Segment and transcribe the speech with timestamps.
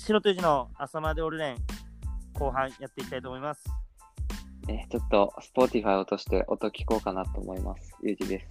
[0.00, 1.56] 白とじの朝までオルレン
[2.32, 3.62] 後半やっていきたいと思います。
[4.66, 7.94] えちょっと、スポーティファイを落として音聞こうかなと思います。
[8.02, 8.46] ゆうじです。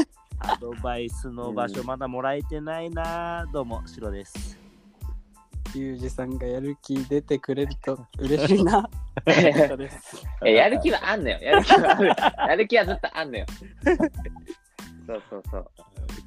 [0.38, 4.58] アドバイスの場所うんまだもらえてないな、どうも、白です。
[5.74, 8.88] ゆうじさんがやる気出てくれると 嬉しいな。
[10.44, 11.38] えやる気はあんのよ。
[11.40, 12.06] やる気はある。
[12.50, 13.46] やる気はずっとあんのよ。
[15.06, 15.70] そうそうそう。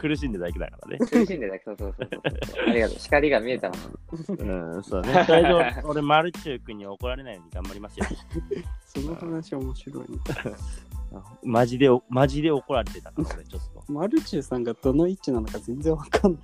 [0.06, 0.98] 苦しんでるだけだからね。
[1.00, 1.58] 苦しんでた。
[1.66, 2.10] そうそうそう
[2.46, 2.70] そう。
[2.70, 2.98] ありがとう。
[3.00, 4.76] 光が見えたもん。
[4.76, 5.26] うん、そうね。
[5.84, 8.06] 俺、マルチュー君に怒られないように頑張りますよ。
[8.86, 10.18] その話面白いね。
[11.44, 13.92] マジで、マジで怒られてたから、俺、ちょっと。
[13.92, 16.42] マルチューさんがどの位置なのか全然わかんない。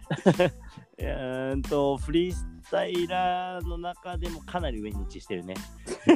[0.98, 5.56] うーんと、フリースタイラーの中でもかなり上に位置してるね。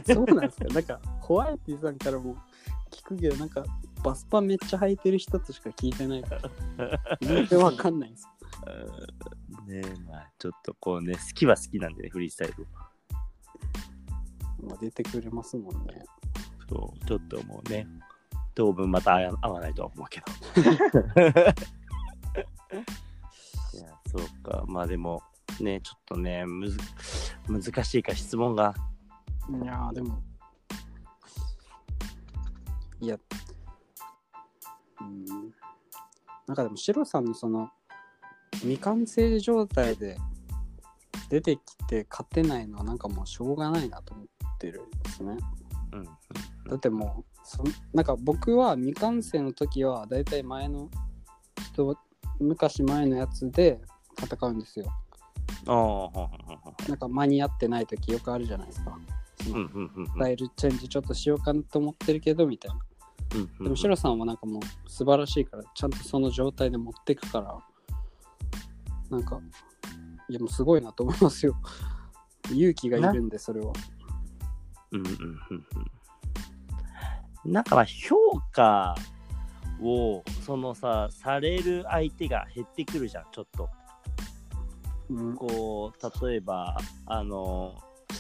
[0.05, 2.35] そうなんですかなんか、ホワイトさんからも
[2.91, 3.63] 聞くけど、なんか、
[4.05, 6.35] バスパめっちゃ履いてる人としか聞いてないか
[6.77, 8.27] ら、 全然わかんないです。
[8.67, 12.67] うんねまあ、ちょっとこうね、好きは好きなんでね、フリースタイル。
[14.61, 16.05] まあ、出てくれますもんね。
[16.69, 17.87] そう、ちょっともうね、
[18.53, 20.25] 当分また会わないとは思うけど。
[23.73, 24.63] いや、そうか。
[24.67, 25.23] まあでも、
[25.59, 26.77] ね、ちょっとね、むず
[27.47, 28.75] 難しいか質問が。
[29.49, 30.21] いやー、でも、
[32.99, 33.17] いや、
[35.01, 35.25] うん、
[36.47, 37.69] なんかでも、シロさんのその、
[38.61, 40.17] 未完成状態で
[41.29, 45.37] 出てきて勝てないのは、なんかもうしょうがないなと思ってるんですね。
[45.91, 46.05] うん。
[46.69, 50.89] だってもうそなんか僕は未完成の時はだいたい前の
[51.73, 51.95] 人
[52.39, 53.79] 昔前のやつで
[54.19, 54.85] 戦うんですよ。
[56.87, 58.97] なんか間に合ってない時よくあるじゃないですか。
[59.37, 62.79] スタイルチェンジちょっとしようかなと思ってるけどみたいな
[63.35, 67.57] うんうんでもシロさんはなんかもう素晴らしいからちゃんとその状態で持っていくから
[69.09, 69.39] なんか
[70.29, 71.55] いやもうすごいなと思いますよ。
[72.51, 73.73] 勇気がいるんでそれは。
[74.91, 75.67] うんうんうん
[77.45, 77.51] うん。
[77.51, 78.15] なんかまあ評
[78.51, 78.95] 価
[79.81, 83.69] をそのさされる相手が減ってくるじゃんちょっと。
[85.09, 85.35] うん。
[85.35, 87.75] こう例えばあの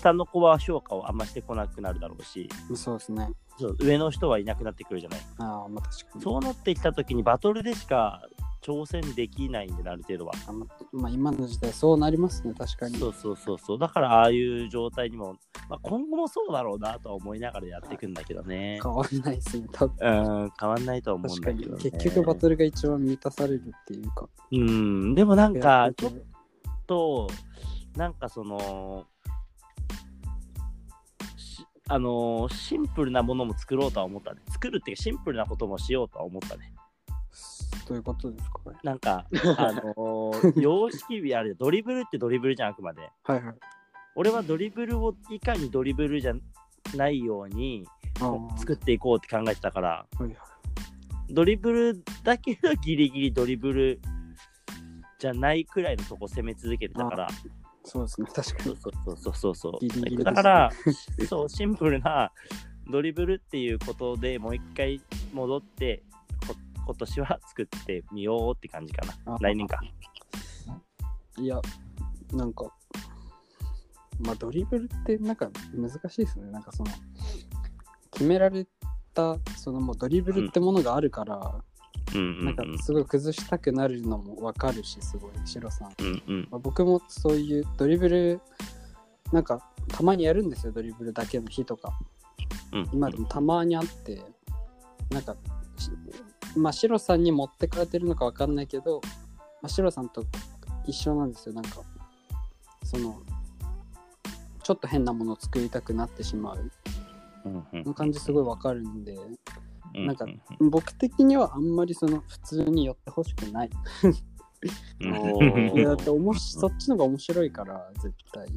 [0.05, 3.31] 下の子は評価をあんましてこなくなるだろうしそうですね。
[3.57, 5.19] そう上の人はいなくなってくるじゃない。
[5.39, 6.21] ああまあ確かに。
[6.21, 8.21] そうなってきた時にバトルでしか
[8.61, 10.33] 挑戦できないんである程度は。
[10.47, 12.97] あままあ今の時代そうなりますね確かに。
[12.99, 13.79] そうそうそうそう。
[13.79, 15.37] だからああいう状態にも、
[15.69, 18.79] まあ、今後もそうだろうなとは思いながらやっていくんだけどね。
[18.83, 20.07] 変わんないですね多分。
[20.07, 24.29] うん変わんないとは思うん確かにだけど、ね、結局バトルが一番満たされるっていうか。
[24.51, 26.11] うんでもなんやかちょっ
[26.85, 27.27] と
[27.95, 29.14] なんかそのし
[31.87, 34.41] あのーシンプルなものも作ろうとは思ったね。
[34.49, 36.73] 作るっていうかシンプルなこともしようとは思ったね。
[37.87, 38.77] どういうことですかね？
[38.83, 39.25] なんか
[39.57, 43.09] あのー様式美あれドリブルってドリブルじゃんあくまで。
[43.23, 43.55] はいはい。
[44.15, 46.33] 俺はドリブルをいかにドリブルじゃ
[46.95, 47.85] ないように
[48.57, 49.89] 作っていこうって考えてたから。
[49.89, 50.35] はいはい。
[51.29, 53.99] ドリブルだけどギリギリドリブル
[55.19, 57.27] じゃないくらいのとこ攻め続けてたから
[57.85, 58.27] そうですね。
[58.33, 59.79] 確かにそうそうそうそうそう。
[59.79, 60.23] ギリギリですね。
[60.25, 60.71] だから
[61.29, 62.31] そうシンプルな
[62.89, 65.01] ドリブルっていうことでもう一回
[65.33, 66.03] 戻って
[66.47, 69.35] こ今年は作ってみようって感じかな。
[69.35, 69.79] あ来年か。
[71.37, 71.61] いや
[72.33, 72.65] なんか
[74.19, 76.51] まあドリブルってなんか難しいですね。
[76.51, 76.91] なんかその
[78.11, 78.65] 決められ
[79.13, 81.63] たそのもうドリブルってものがあるから、
[82.13, 86.47] なんかすごい崩したくなるのもわかるしすごいシロさん、うんうん。
[86.51, 88.41] まあ、僕もそういうドリブル
[89.31, 91.97] なんかたまにやるんですよドリブルだけの日とか。
[92.71, 94.21] うん今でもたまにあって
[95.09, 95.35] なんか
[95.77, 95.89] し
[96.57, 99.01] まあシロさんに持ってかれてるのかわかんないけど、
[99.61, 100.23] まあ、シロさんと
[100.85, 101.81] 一緒なんですよなんか。
[102.83, 103.21] その
[104.63, 106.71] ちょっと変なものを作りたくなってしまう。
[107.45, 109.13] うんうんの感じすごいわかるんで。
[109.13, 109.39] うん
[109.95, 110.25] なんか
[110.59, 113.69] 僕的にはあんまりその普通に寄ってほしくない。
[115.83, 118.47] だっておもしそっちの方が面白いから絶対。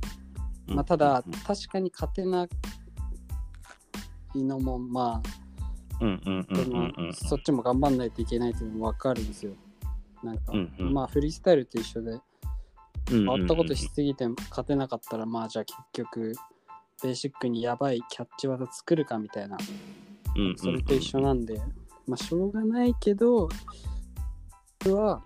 [0.67, 2.46] まあ、ただ確かに勝てな
[4.35, 6.46] いのもまあうんうん
[6.99, 9.52] うんそっちも頑張んないといけないっていうのも分かるんですよ。
[10.23, 10.94] なんか、うんうん。
[10.94, 12.20] まあフリースタイルと一緒でうん。
[13.11, 16.32] 変わったことしすぎて勝てなかったらまあじゃあ結局
[17.02, 19.56] ベーシックにやばいキャッチ技作るかみたいな
[20.56, 21.61] それと一緒なんで
[22.06, 23.49] まあしょうがないけど
[24.81, 25.23] 僕は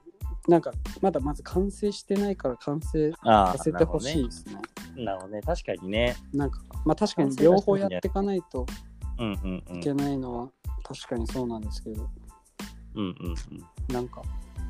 [0.49, 4.57] なんかまだまず完成してないから完成あさせてほしいですね。
[4.97, 5.41] なるほどね。
[5.43, 6.17] 確かにね。
[6.33, 8.67] なんかまあ確かに両方やっていかないと
[9.19, 9.77] うんうんうん。
[9.79, 10.49] いけないのは
[10.83, 12.11] 確かにそうなんですけど、
[12.95, 13.15] うんうん
[13.89, 14.23] なんか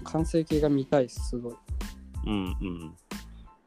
[0.05, 1.55] 完成形が見たいっすすごい。
[2.27, 2.97] うんうんうん。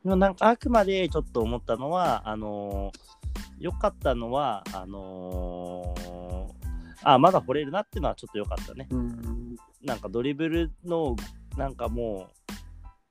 [0.03, 6.64] でもなんかあくまでちょっと思ったのは、あのー、良かったのは、あのー、
[7.03, 8.87] あ、まだ掘れるなっていうのはちょっと良かったね。
[8.89, 9.55] うん。
[9.83, 11.15] なんかドリブルの、
[11.57, 12.53] なんかもう、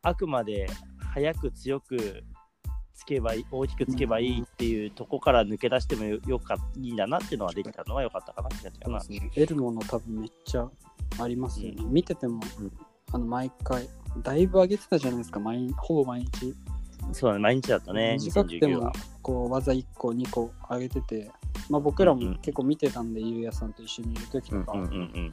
[0.02, 0.66] あくまで
[1.12, 2.25] 速く強く
[2.94, 9.00] つけばいい、大きくつけばいいっていうとこから抜け出してもよよかいいんだなっていうのはできたのは良かったかなって感じかな。
[9.34, 10.69] 得るもの多分めっちゃ
[11.20, 11.84] ありますよね。
[11.84, 12.72] 見てても、うん
[13.14, 13.88] あの毎回、
[14.25, 16.52] だいぶ上げてたじゃないですか、毎ほぼ毎日。
[17.12, 18.92] そうだね、毎日だったね、短くて2019もは。
[19.22, 21.31] こう技1個、2個上げてて、
[21.70, 25.32] まあ、僕らも結構見てたんで、ゆうやさんと一緒にいる時とか、うんうんうんうん。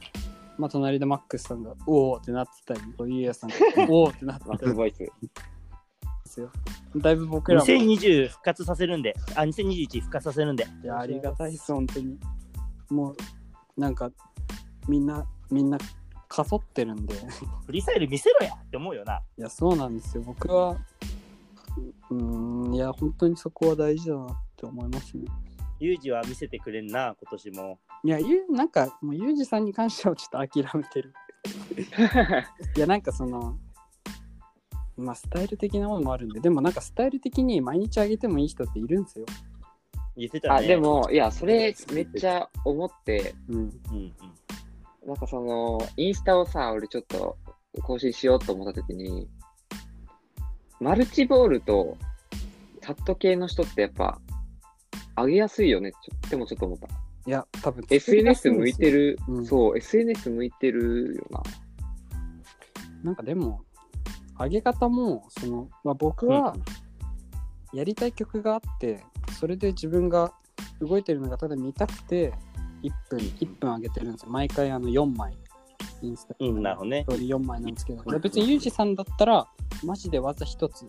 [0.58, 2.80] まあ、隣でマックスさんが、おおってなってたり、
[3.16, 3.56] ゆうやさんが、
[3.88, 4.98] おおってなってマッたりクスボイス。
[4.98, 5.10] で
[6.26, 6.50] すよ。
[6.96, 10.66] だいぶ僕らも、い2020復活させるんで、あ、2021復活させるんで。
[10.82, 12.18] や、ありがたいです、本当に。
[12.90, 14.10] もう、なんか、
[14.88, 15.78] みんな、みんな、
[16.28, 17.14] かそってるんで、
[17.66, 19.22] フリースタイル見せろやって思うよな。
[19.36, 20.22] いや、そうなんですよ。
[20.22, 20.78] 僕は、
[22.10, 25.24] うーん、いや、本当にそこは大事だなって思いますね。
[25.82, 27.78] ユージは見せてくれんな、今年も。
[28.04, 31.12] いや、ゆなんか、もうユージさんに関してはちょっと諦めてる。
[32.76, 33.58] いや、なんかその、
[34.96, 39.26] まあ、スタイル的なものもあるんで、でもなんかスタイル的に毎日あげてもいい人っているんですよ。
[40.16, 40.54] 言ってたね。
[40.54, 43.56] あ、で、も、いや、それめっちゃ思って、うん。
[43.56, 44.14] うんうん。
[45.04, 47.36] なんかその、インスタをさ、俺ちょっと
[47.82, 49.28] 更新しようと思った時に、
[50.78, 51.96] マルチボールと
[52.82, 54.20] チャット系の人ってやっぱ、
[55.24, 56.88] 上げやすいよねちょでもちょっと思った。
[57.24, 59.16] いや、多分 SNS 向いてる。
[59.16, 61.42] る、うんそう、SNS 向いてるよな。
[63.04, 63.62] なんかでも、
[64.38, 66.56] 上げ方も、その、まあ、僕は
[67.72, 69.04] やりたい曲があって、
[69.38, 70.32] それで自分が
[70.80, 72.32] 動いてるのがただ見たくて、
[72.82, 74.30] 1分、1分上げてるんですよ。
[74.30, 75.36] 毎回あの4枚。
[76.02, 77.10] インスタうん、なるほどねス。
[77.10, 79.46] トーリー4枚なんですけど、これ別にユージさんだったら、
[79.84, 80.84] マジで技一つ、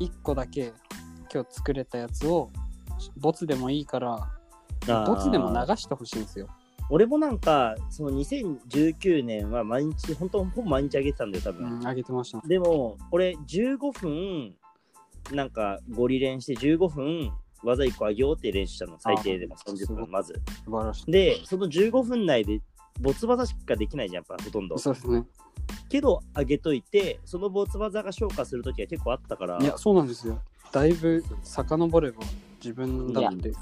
[0.00, 0.72] 1個だけ
[1.32, 2.50] 今日作れたやつを、
[3.16, 4.28] ボツでもいいから、
[5.06, 6.48] ボツでも流してほしいんですよ。
[6.92, 11.78] 俺もなんか、その2019年は毎日、本当ほぼ毎日あげてたんだよ、多う分。
[11.78, 12.40] ん、上げてました。
[12.46, 14.54] でも、俺15分、
[15.32, 17.32] なんかゴリ練して15分、
[17.62, 20.40] 技1個あげようって練習したの、最低でも30あすごい分、まず。
[20.64, 21.12] 素晴らしい。
[21.12, 22.60] で、その15分内で、
[23.00, 24.76] ボツ技しかできないじゃん、やっぱほとんど。
[24.78, 25.24] そうですね。
[25.88, 30.40] けど、上げといて、そのボツ技が消化するときは結構あったから、いや、そうなんですよ。
[30.72, 32.22] だいぶ遡れば
[32.62, 33.52] 自分だって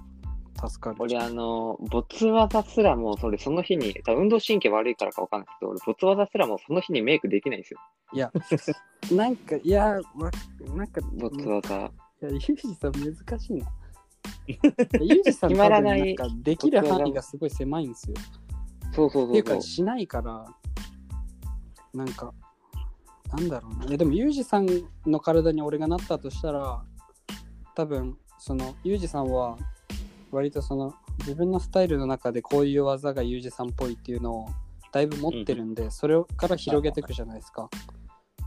[0.59, 0.97] 助かる。
[0.99, 7.81] 俺、あの、没技すらも、それ、その日に、運動神経悪いからかわかんないけど、俺、没技すらもその日にメイクできないんですよ。
[8.13, 8.33] いや、
[9.13, 10.31] なんか、いや、わ
[10.75, 11.75] なんか、没い技。
[11.77, 11.91] や、
[12.23, 13.67] ユージさん難しいな。
[15.01, 18.17] ユージさん決まらないできる範囲がすごい狭いんですよ。
[18.93, 19.61] そうそうっていそううそうか、。
[19.63, 20.45] しないから、
[21.95, 22.35] なんか、
[23.31, 23.85] なんだろうな。
[23.87, 24.67] いや、でも、ユージさん
[25.07, 26.83] の体に俺がなったとしたら、
[27.79, 29.57] 多分、その、ユージさんは、
[30.33, 34.49] 割とその、自分のスタイルの中でこういう技がユージさんっぽいっていうのを、
[34.91, 37.71] だいぶ持ってるんで、それから広げていくじゃないですか。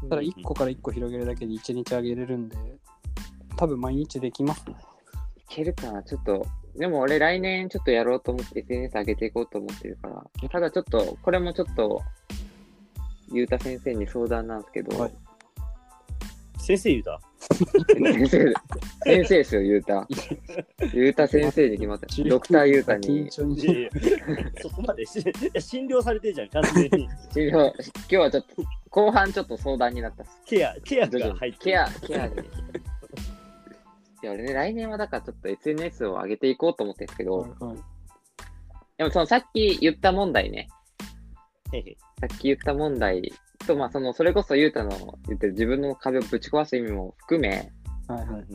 [0.10, 2.58] ただ、1個から1個広げるだけで1日あげれるんで、
[3.56, 4.76] 多分毎日できますね。
[5.38, 6.46] いけるかなちょっと。
[6.76, 10.50] でも俺来年ちょっとやろうと思って SNS 上げていこうと思ってるから。
[10.50, 12.02] ただちょっと、これもちょっと、
[13.32, 15.14] ゆうた先生に相談なんですけど、はい
[16.58, 17.22] 先生言うた？
[17.42, 18.54] 先生、
[19.04, 20.08] 先生ですよ、ゆうた。
[20.94, 22.08] ゆうた先生に決まった。
[22.24, 23.90] ドクターゆうたに緊、張にいやいや
[24.62, 25.20] そこまでし
[25.60, 26.90] 診療されてるじゃん、完全に。
[26.90, 27.74] 治療、今
[28.08, 30.40] 日はちょっと、後半ちょっと相談になったっす。
[30.46, 32.36] ケア、ケアが入ってにケア、ケアに。
[32.36, 32.40] い
[34.24, 37.78] や、俺ね、来年はだからちょっと SNS を上げていこうと思ってるんですけど、はいはい
[39.02, 40.68] でもそのさっき言った問題ね、
[41.72, 43.34] へへさっき言った問題
[43.66, 44.90] と、まあその、それこそゆうたの
[45.28, 47.72] 言ってる自分の壁をぶち壊す意味も含め、
[48.08, 48.46] はいはい。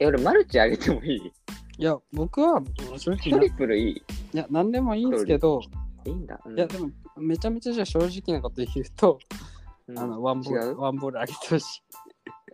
[0.00, 1.32] え、俺マルチ上げてもいい？
[1.78, 2.62] いや、僕は
[2.98, 4.02] 正直な、トリいプルいい？
[4.36, 5.60] や、なんでもいいんですけど、
[6.04, 6.40] いいんだ。
[6.44, 9.18] うんいや、でも、めちゃめちゃじゃあ正直なこと言うと、
[9.88, 10.74] うんあの、ワンボー違う？
[10.74, 11.82] ル、ワンボール上げてほし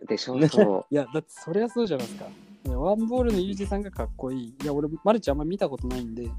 [0.07, 0.95] でしょ、そい。
[0.95, 2.25] いや、だってそりゃそうじゃないですか。
[2.65, 4.55] いやワンボールのユージさんがかっこいい。
[4.61, 6.29] いや、俺、マルチあんま見たことないんで、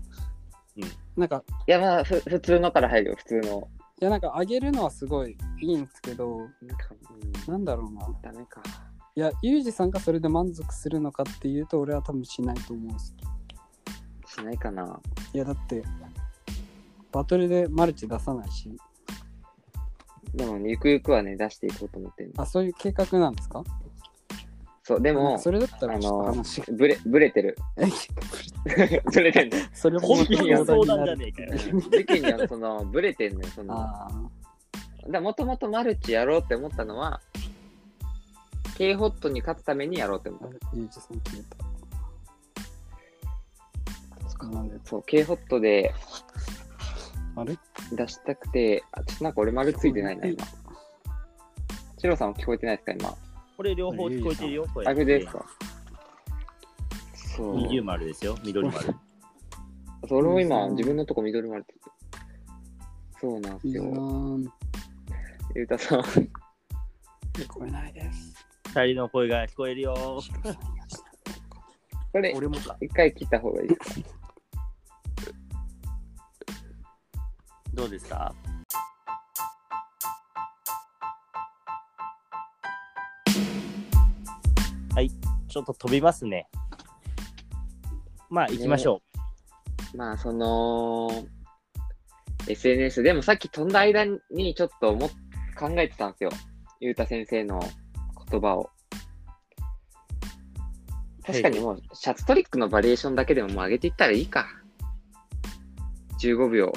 [1.16, 1.45] なんか、う。
[1.66, 3.69] いや、まあ、ふ普通のから入るよ、普通の。
[4.01, 6.55] いや、なんか上げるのはすごいいいんですけど、なんか、
[7.47, 8.09] うん、なんだろうな。
[8.23, 8.61] ダメか。
[9.17, 13.15] いや、ユージさんがそれで満足するのかっていうと、俺は多分しないと思うんです。
[14.27, 15.01] しないかな。
[15.33, 15.85] いや、だって、
[17.13, 18.77] バトルでマルチ出さないし、
[20.35, 23.63] でも、ゆくゆくはね、出していこうと思ってるあ、そういう計画なんですか？
[24.87, 26.67] そう、でも、それだったらちょっの話が。
[26.75, 27.57] ブレ、ブレてる。
[28.76, 29.57] えブレてんの。
[29.73, 31.81] それも本気の相談になるじゃねえかよ。
[31.81, 33.75] 時期には、その、ブレてんのよ、その。
[33.81, 34.09] あ
[35.09, 37.21] だもともとマルチやろうって思ったのは、
[38.76, 41.45] K ホットに勝つためにやろうって思っあれ、ゆうじさん消え
[44.38, 44.47] た。
[44.49, 45.95] なんで、そう、K ホットで
[47.37, 47.57] あれ？
[47.93, 50.45] 出したくて、あ、ちょっとなんか俺丸ついてないな、今。
[51.99, 53.24] シロさんも聞こえてないですか、今。
[53.57, 54.87] これ両方聞こえてるよ、これ。
[54.87, 55.45] あれですか
[57.37, 57.57] そう。
[57.57, 58.79] 二重丸ですよ、緑丸。
[60.09, 61.75] そう俺も今、うん自分のとこ緑丸って。
[63.21, 63.83] そうなんですよ。
[63.85, 64.49] ー
[65.55, 66.01] ゆうたさん。
[66.01, 68.35] 聞こえないです。
[68.75, 70.21] 二人の声が聞こえるよ。
[72.13, 72.77] これ、俺もか。
[72.81, 74.09] 一回切った方がいいですか？
[77.73, 78.35] どうですか？
[84.95, 85.11] はい、
[85.49, 86.49] ちょっと飛びますね。
[88.31, 89.03] まあ、行きましょ
[89.95, 91.11] まあ、その、
[92.49, 95.11] SNS、でもさっき飛んだ間にちょっと思っ
[95.55, 96.31] 考えてたんですよ。
[96.81, 97.61] ゆうた先生の
[98.31, 98.71] 言葉を。
[101.25, 104.47] 確かにもう、シャツトリックのバリエーションだけでももう上げていったらいいか。
[106.21, 106.73] 15秒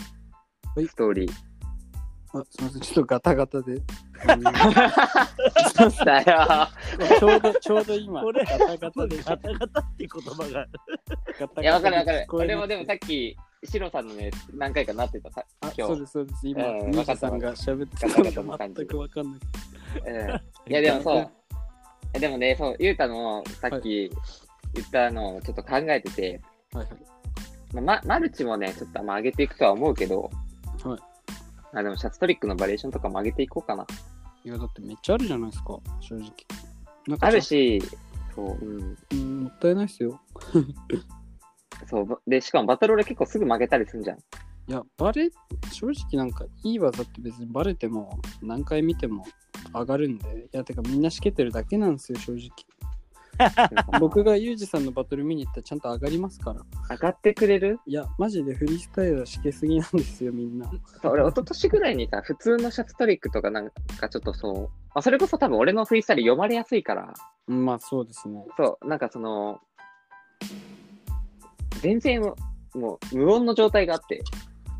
[0.75, 1.31] はい、ストーリー。
[2.33, 3.81] あ、すみません、ちょっとガタガタで。
[6.05, 6.67] だよ。
[7.19, 9.07] ちょうど、ちょうど今、これガタガタう。
[9.07, 9.17] で。
[9.17, 10.67] ガタガタって言葉が。
[11.39, 15.29] ガタいや、わかるわかる俺もでもさっき、シロさんのね、何回かなってた
[15.61, 15.81] 今日。
[15.81, 16.47] そうです、そうです。
[16.47, 18.23] 今、うんミーさんが喋ってた感
[18.73, 19.39] じ全くわかんない。
[20.05, 21.31] うんいや、でもそう。
[22.13, 24.11] えでもね、そう、ゆうたのさっき
[24.73, 26.41] 言ったのをちょっと考えてて、
[26.73, 26.97] はいはい。
[27.73, 30.29] まあま、マルチもね、ちょっとまあ上げていくとは思うけど、
[30.83, 30.99] はい。
[31.77, 33.85] あでもシャツトリックのバリエーションとかも上げていこうかな。
[34.43, 36.31] いや、だってめっちゃあるじゃないですか、正直。
[37.07, 37.81] なんかあるし、
[38.35, 38.97] そう、うん。
[39.11, 40.19] うん、もったいないっすよ。
[41.85, 44.17] そう、で、しかもバトル俺結構すぐ負けたりすんじゃん。
[44.17, 44.21] い
[44.73, 45.29] や、バレ、
[45.71, 49.23] 正直なんかいい技って別にバレても何回見ても
[49.73, 52.49] 上がるんで、いや、てかみんなしけてるだけなんですよ、正直。
[53.99, 56.61] 僕がユージさんのバトル見に行ったらちゃんと上がりますから。
[56.89, 57.79] 上がってくれる？
[57.85, 60.69] いや、マジでフリースタイルはしけすぎなんですよ、みんな。
[61.03, 67.13] 俺、一昨年ぐらいにさ、普通のシャツトリックとかなんかちょっとそう、まあ、それこそ多分俺のフリースタイル読まれやすいから、
[67.47, 68.45] うんまあそうですね。
[68.57, 69.59] そう、なんかその、
[71.81, 74.21] 全然もう無音の状態があって、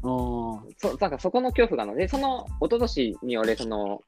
[0.03, 4.01] ああ、そなんかそこの恐怖があるので、その一昨年に俺、その、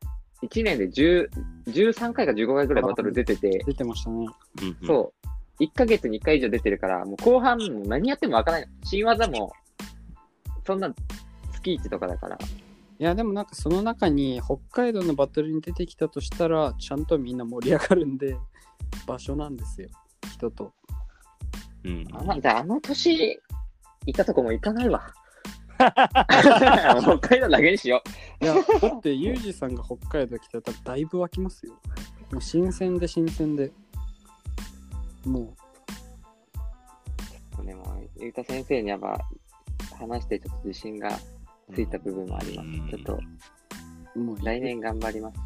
[0.44, 1.30] 1年で10
[1.68, 4.28] 13回か15回ぐらいバトル出てて、出てましたね。
[4.62, 5.14] うんそ
[5.60, 8.70] う、1ヶ月に1回以上出てるから、もう後半もう何やってもわからない。
[8.84, 9.52] 新技も、
[10.66, 10.94] そんな
[11.54, 18.38] 月1とかだから、いや、でもなんかその中に北海道のバトルに出てきたとしたら、ちゃんとみんな盛り上がるんで、
[19.06, 19.90] 場所なんですよ、
[20.34, 20.74] 人と。
[21.84, 23.40] うんあまじゃああの年、
[24.06, 25.14] 行ったとこも行かないわ。
[27.02, 28.04] 北海道だけにしよ
[28.42, 31.74] いや、だってユージさんが北海道来たら多分だいぶ湧きますよ。
[32.32, 33.72] もう新鮮で新鮮で。
[35.26, 35.56] も
[37.62, 37.66] う。
[37.66, 39.20] でも、ゆうた先生にやっぱ
[39.98, 41.18] 話してちょっと自信が
[41.74, 42.96] ついた部分もありうんます。
[42.96, 43.20] ちょっと
[44.16, 45.40] う、もう来年頑張ります。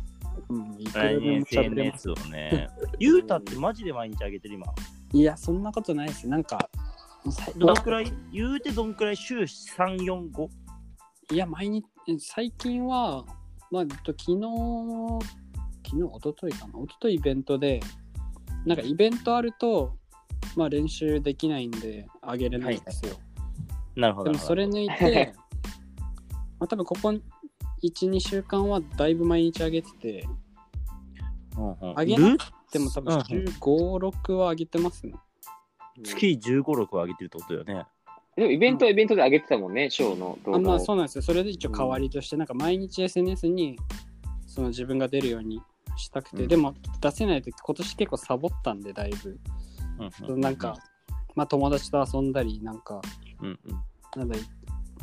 [0.50, 2.10] うん、いくらで来年も喋れます。
[2.10, 2.70] SNS をね。
[3.00, 4.66] ゆうたってマジで毎日上げてる今。
[5.12, 6.28] いや、そんなことないです。
[6.28, 6.83] なんか、最
[7.58, 8.12] どんくらい？
[8.32, 9.18] 言うてどんくらい？
[9.18, 10.48] 週3、4、5?
[11.32, 11.86] いや、毎日、
[12.20, 13.26] 最近は、
[13.72, 14.42] まあ、えっと昨日、
[15.86, 17.80] 昨日、一昨日かな、一昨日イベントで、
[18.66, 19.96] なんかイベントあると、
[20.56, 23.16] まあ練習できないんで、あげれないんですよ。
[23.96, 24.32] なるほど。
[24.32, 25.34] でもそれ抜いて、
[26.60, 27.22] まあ多分ここ1、
[28.10, 30.28] 2週間はだいぶ毎日あげてて、
[31.58, 32.38] うんうん、上げなる
[32.72, 35.14] でも多分うん15、6はあげてますね。
[36.02, 37.86] 月15、6は上げてるってことだよね。
[38.36, 40.60] でもイベントはイベントで上げてたもんね、ショーの動画を。
[40.60, 41.22] あまあそうなんですよ。
[41.22, 43.78] それで一応代わりとして、なんか毎日 SNS に
[44.48, 45.62] その自分が出るように
[45.98, 49.40] したくて、うんでも出せないと今年結構サボったんで、だいぶ。
[50.28, 50.78] うんなんか、
[51.36, 53.02] まあ友達と遊んだり、なんか、
[53.42, 53.60] うんうん。
[54.20, 54.38] なんだ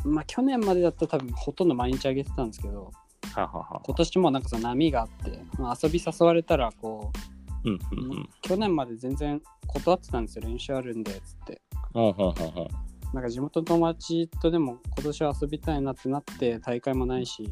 [0.03, 2.91] まあ去年までだったら多分ほとんど毎日あげてたんですけど、
[3.33, 3.81] ははは。
[3.85, 8.29] 今年もなんかその波があって、まあ、遊び誘われたらこうんう、うんうん。
[8.41, 11.61] 去年まで全然断ってたんですよ、練習あるんで、つって。
[13.13, 17.49] なんか地元の友達とでも今年は遊びたいなってなって大会もないし、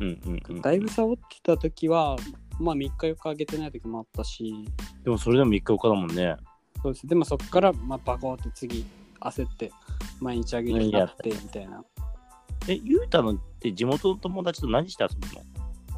[0.00, 0.62] うんうんうん。
[0.62, 2.16] だいぶサボってた時は、
[2.60, 4.68] まあ3日4日あげてない時もあったし、
[5.02, 6.36] でもそれでも3日4日だもんね。
[6.82, 7.06] そうです。
[7.06, 8.84] でもそこから、まあ、バコーって次
[9.20, 9.72] 焦って
[10.20, 11.84] 毎日あげるようになってみたいな。
[12.68, 15.26] え、ゆうたのって地元の友達と何して遊ぶ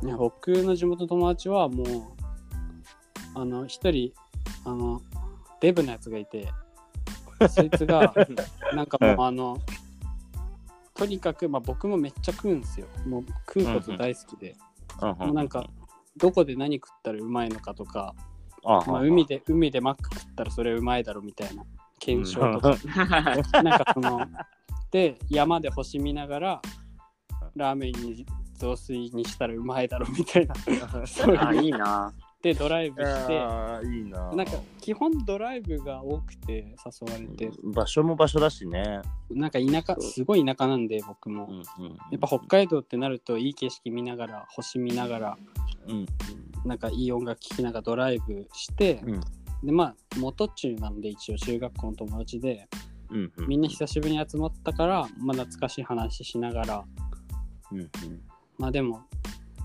[0.02, 0.08] の？
[0.08, 1.86] いや僕の地元の友達はもう、
[3.34, 4.12] あの、一人、
[4.64, 5.02] あの、
[5.60, 6.48] デブのやつがいて、
[7.48, 8.14] そいつが、
[8.74, 9.58] なんかもう、あの、
[10.94, 12.86] とにかく、まあ僕もめっちゃ食うんですよ。
[13.06, 14.50] もう食うこと大好きで。
[14.50, 15.64] うんもうなんか、
[16.16, 18.14] どこで何食ったらうまいのかとか、
[18.64, 21.64] あまあ、海で海でマック食ったらそれうまいだろみたいな
[21.98, 22.76] 検証とか、
[23.62, 24.20] なんかその
[24.90, 26.62] で山で星見ながら
[27.56, 30.54] ラーメンに雑炊にしたらうまいだろみたいな。
[31.06, 32.12] そうあ、いういいな。
[32.42, 33.32] でドライブして
[33.86, 34.32] いいな。
[34.32, 37.50] なんか基本ドライブが多くて誘われて。
[37.62, 39.00] 場所も場所だしね。
[39.30, 41.46] なんか田舎すごい田舎なんで僕も。
[41.78, 45.38] うんうん、やっぱ北海道ってなるといい景色見ながら星見ながら
[45.88, 46.06] うん。
[46.64, 49.20] なんかいい音楽聴きながらドライブして、うん。
[49.62, 52.68] でまあ元中なんで一応中学校の友達で
[53.10, 53.46] うんうん。
[53.46, 56.84] みんな久しぶりに集まったから、まあ、懐かしい話しながら。
[57.70, 57.88] うんうん。
[58.58, 59.02] まあでも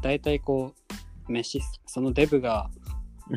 [0.04, 0.87] 大体こう
[1.30, 2.70] 飯そのデブが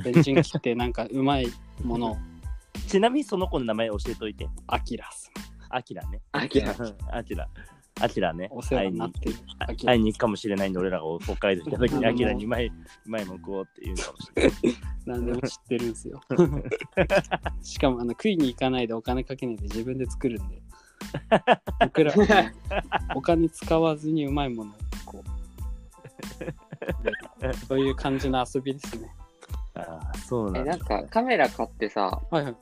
[0.05, 1.49] ベンチン切ってなんかうまい
[1.83, 2.17] ものを
[2.87, 4.49] ちなみにその子の名前教えといて。
[4.67, 5.31] アキラス
[5.69, 6.21] アキラね。
[6.33, 6.75] あきら。
[7.11, 7.49] アキラ。
[8.01, 8.49] アキラね。
[8.51, 12.73] お世話になってるアキラ会いに行くかもしれないんで、俺らが北海道に行った時に、アキラにうまい、 う
[13.07, 14.53] まいもん食おうって言うかもしれない。
[15.07, 16.21] 何でも知ってるんですよ
[17.63, 20.63] しかもあの食いに行かないでお金かけないで自分で作るんで
[21.81, 22.53] 僕らは
[23.15, 24.75] お金使わずにうまいものを
[25.07, 26.55] こうで
[27.69, 29.11] そういう感じの遊びですね
[29.75, 30.71] ああ、そうなえ、んだ。
[30.73, 32.57] なんかカメラ買ってさ、はいはい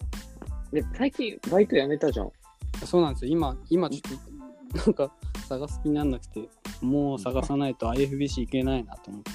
[0.73, 2.31] で最近バイト辞めたじゃん。
[2.85, 5.11] そうなんですよ今今ちょっとなんか
[5.49, 6.47] 探す気になんなくて
[6.83, 9.31] もう探さないと IFBC 行けないなと思って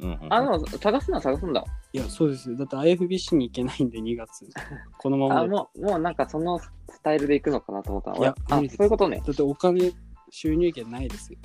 [0.00, 1.64] うんうんあの、探すのは探すんだ。
[1.92, 4.46] いやそうですよだって IFBC に行けないんで2月
[4.98, 6.70] このままあ、でもう、もうなんかそのス
[7.02, 8.18] タイルで行くのかなと思ったの。
[8.18, 9.20] いやあ、無理ですそういうことね。
[9.24, 9.92] だってお金
[10.30, 11.38] 収入源ないですよ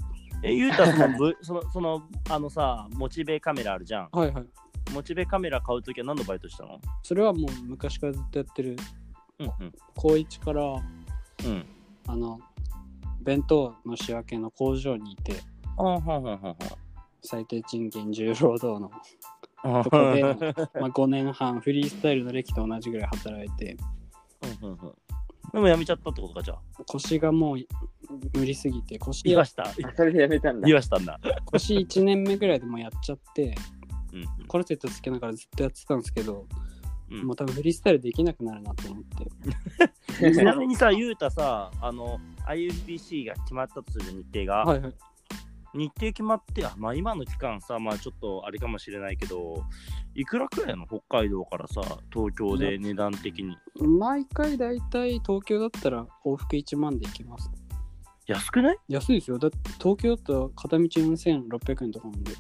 [0.44, 4.10] え、ゆうたその ブ、その、その、あのさ、モチベカメラあるじゃん。
[4.12, 4.46] はいはい。
[4.94, 6.80] モチベカメラ買うときは何のバイトしたの？
[7.02, 8.76] それはもう昔からずっとやってる。
[9.40, 9.74] うんうん。
[9.96, 11.66] 高1からうん。
[12.08, 12.38] あの
[13.22, 15.36] 弁当の仕分けの工場にいて。
[15.78, 16.58] あはんはんはんはん。
[17.22, 18.92] 最低賃金重労働の、
[19.64, 23.78] あここでまあ、5年半フリースタイルの歴と同じぐらい働いて。
[24.62, 24.94] うんうんうん
[25.54, 26.84] でもやめちゃったってことかじゃあ。
[26.88, 27.58] 腰がもう
[28.38, 29.64] 無理すぎて腰言わした。
[29.64, 30.76] あそれで辞めたんだ言。
[30.76, 31.20] わしたんだ。
[31.46, 33.56] 腰1年目ぐらいでもうやっちゃって
[34.12, 36.48] うんコルセットつけながらずっとやってたんですけど、
[37.12, 39.04] うんもう多分フリースタイルできなくなるなと思っ
[40.20, 44.94] てちなみにさ、ゆうたさ、あの、IFBC が決まったとする日程が、はいはい
[45.74, 49.64] 日程決まって、あまあ今の期間さ、まあちょっとあれかもしれないけど、
[50.16, 50.86] いくらくらいの？
[50.86, 51.82] 北海道からさ、
[52.14, 53.58] 東京で値段的に。
[53.80, 57.50] 毎回だいたい東京だったら往復1万で行きます。
[58.28, 58.78] 安くない？
[58.88, 59.40] 安いですよ。
[59.40, 62.32] だって東京だと片道4600円とかなんで。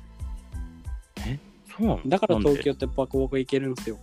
[1.75, 2.01] そうなの？
[2.05, 3.97] だから東京ってバコバコ行けるんですよ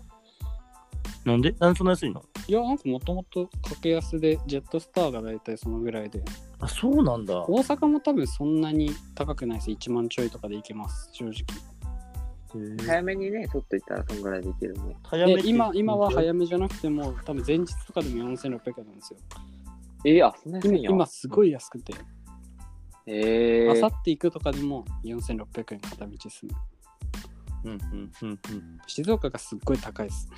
[1.24, 1.54] なんで？
[1.58, 2.22] なんでそんな安いの？
[2.48, 6.22] いやなんかもともと格安でジェットスターがだいたいそのぐらいで。
[6.58, 7.44] あ、そうなんだ。
[7.46, 9.70] 大阪も多分そんなに高くないです。
[9.70, 11.10] 1万ちょいとかで行けます。
[11.12, 11.44] 正直。
[12.84, 14.96] 早めにね、取っといたらそんぐらいできるね。
[15.04, 19.18] 早め今今は早めじゃなくても多分前日とかでも4600円なんですよ。
[20.04, 20.90] えー、あ、そんな安今いんや。
[20.90, 21.94] 今すごい安くて。
[23.06, 23.72] えー。
[23.72, 26.52] あさって行くとかでも4600円片道する
[27.64, 27.78] うんうん
[28.22, 28.38] うんうん。
[28.86, 30.28] 静岡がすっごい高いです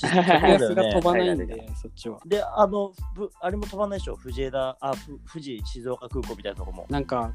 [0.00, 1.00] 格安が飛ね。
[1.00, 4.16] ばないんで、海そっちはで、あの、ぶあれも飛ばないでしょ？
[4.16, 6.86] 藤枝、あ、ふ富士静岡空港みたいなとこも。
[6.90, 7.32] なんか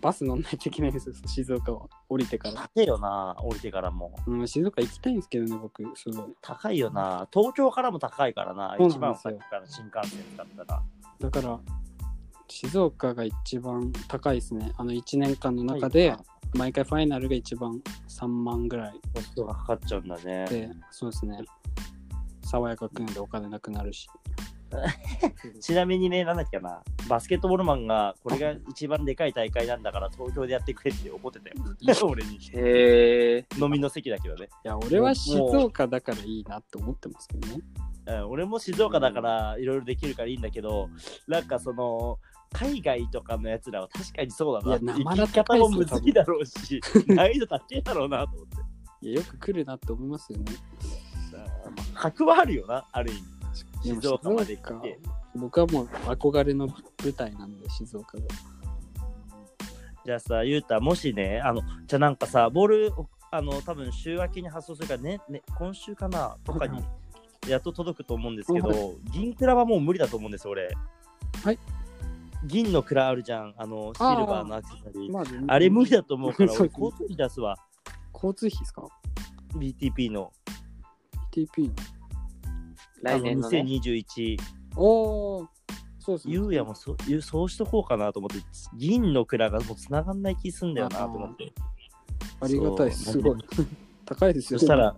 [0.00, 4.12] バス乗んないといけないんですよ静岡は降りてから、高いよな、降りてからも。
[4.26, 7.28] うん、静岡行きたいんですけどね僕すごい高いよな。
[7.32, 8.68] 東京からも高いからな。
[8.68, 10.82] なんですよ番先から新幹線使ったら。
[11.20, 11.60] だから
[12.48, 16.14] 静岡が一番高いですねあの1年間の中で
[16.54, 20.46] 毎回ファイナルが一番3万ぐらいコストがかかっちゃうんだね。
[20.50, 21.38] でそうですね
[22.52, 24.06] 爽やかくんでお金なくなるし
[25.60, 32.08] ちなみにね、なんだっけな、バスケットボールマンが、これが一番でかい大会なんだから、東京でやってくれって怒ってたよ。
[32.08, 32.38] 俺に。
[32.54, 34.48] へえ飲みの席だけどね。
[34.64, 37.62] いや俺は静岡だからいいなって思ってますけどね
[38.04, 40.88] うん、俺も静岡だからいろいろできるからいいんだけど、
[41.28, 42.18] なんかその、
[42.54, 44.78] 海外とかのやつらは確かにそうだな。
[44.78, 48.72] いや生生き方もむずいだろうし、 難易度高いだろうなと思って。
[49.02, 50.44] いやよく来るなって思いますよね
[51.94, 53.14] 格はあるよな、ある意
[53.82, 54.00] 味。
[54.00, 54.98] 静岡まで来静て。
[55.34, 58.24] 僕はもう憧れの舞台なんで静岡が
[60.04, 62.92] じゃあさ、ゆうた、もしね、あの、じゃあなんかさ、ボール、
[63.30, 66.82] あの、多分週明けに発送するからね、ね今週かなとかに、
[67.46, 68.74] やっと届くと思うんですけど、は
[69.12, 70.74] 銀クラはもう無理だと思うんですよ、俺。
[71.44, 71.58] はい。
[72.44, 75.12] 銀のクラあるじゃん、あの、シルバーのアクセサリー。
[75.12, 77.56] まああれ無理だと思うから、 俺、交通費出すわ、
[78.12, 78.88] 交通費ですか
[79.54, 80.32] ？BTP の。
[81.32, 81.74] TP の
[83.02, 83.62] 来年のね。
[83.62, 84.36] 2021。
[84.76, 85.48] おお
[85.98, 88.44] そうですねゆうやもそゆそうしとこうかなと思って、
[88.76, 91.52] 銀の蔵がもう繋がんない気すんだよなと思って。
[92.40, 93.38] ありがたいですごい
[94.04, 94.96] 高いですよそしたら、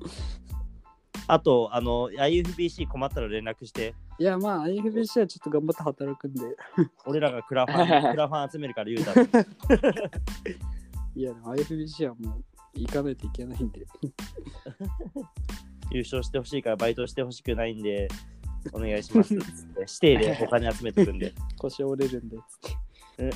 [1.27, 6.43] あと、あの、IFBC 困ったら連絡して、いや、まあ、IFBC はちょっと頑張って働くんで。
[7.07, 9.23] 俺らがクラファン、 クラファン集めるから言うたら。
[11.15, 12.45] いや、でも IFBC はもう
[12.75, 13.87] 行かないといけないんで。
[15.91, 18.09] 優勝してほしいからバイトしてほしくないんで、
[18.73, 19.81] お願いしますっつって。
[20.03, 21.33] 指定でお金集めてくんで。
[21.59, 22.77] 腰折れるんで、つって。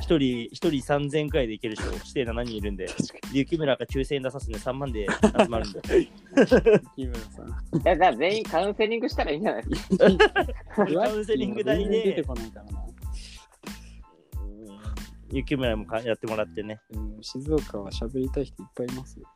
[0.00, 1.92] 一人、一人3000くらいでいけるでしょ。
[1.92, 2.86] 指定7人いるんで。
[3.32, 5.06] 雪村が9000円出さすんで3万で
[5.40, 5.80] 集まるんで。
[6.96, 7.48] 木村さん。
[7.48, 7.52] い
[7.84, 9.68] や、じゃあ全員カウンセリングしたらいいんじゃない？
[9.68, 10.06] ですか。
[10.74, 12.84] カウンセリング代全然出てで、こないからな。
[15.30, 16.80] 雪村もかやってもらってね。
[16.90, 19.28] うん、静岡は喋りたい人いっぱいいますよ。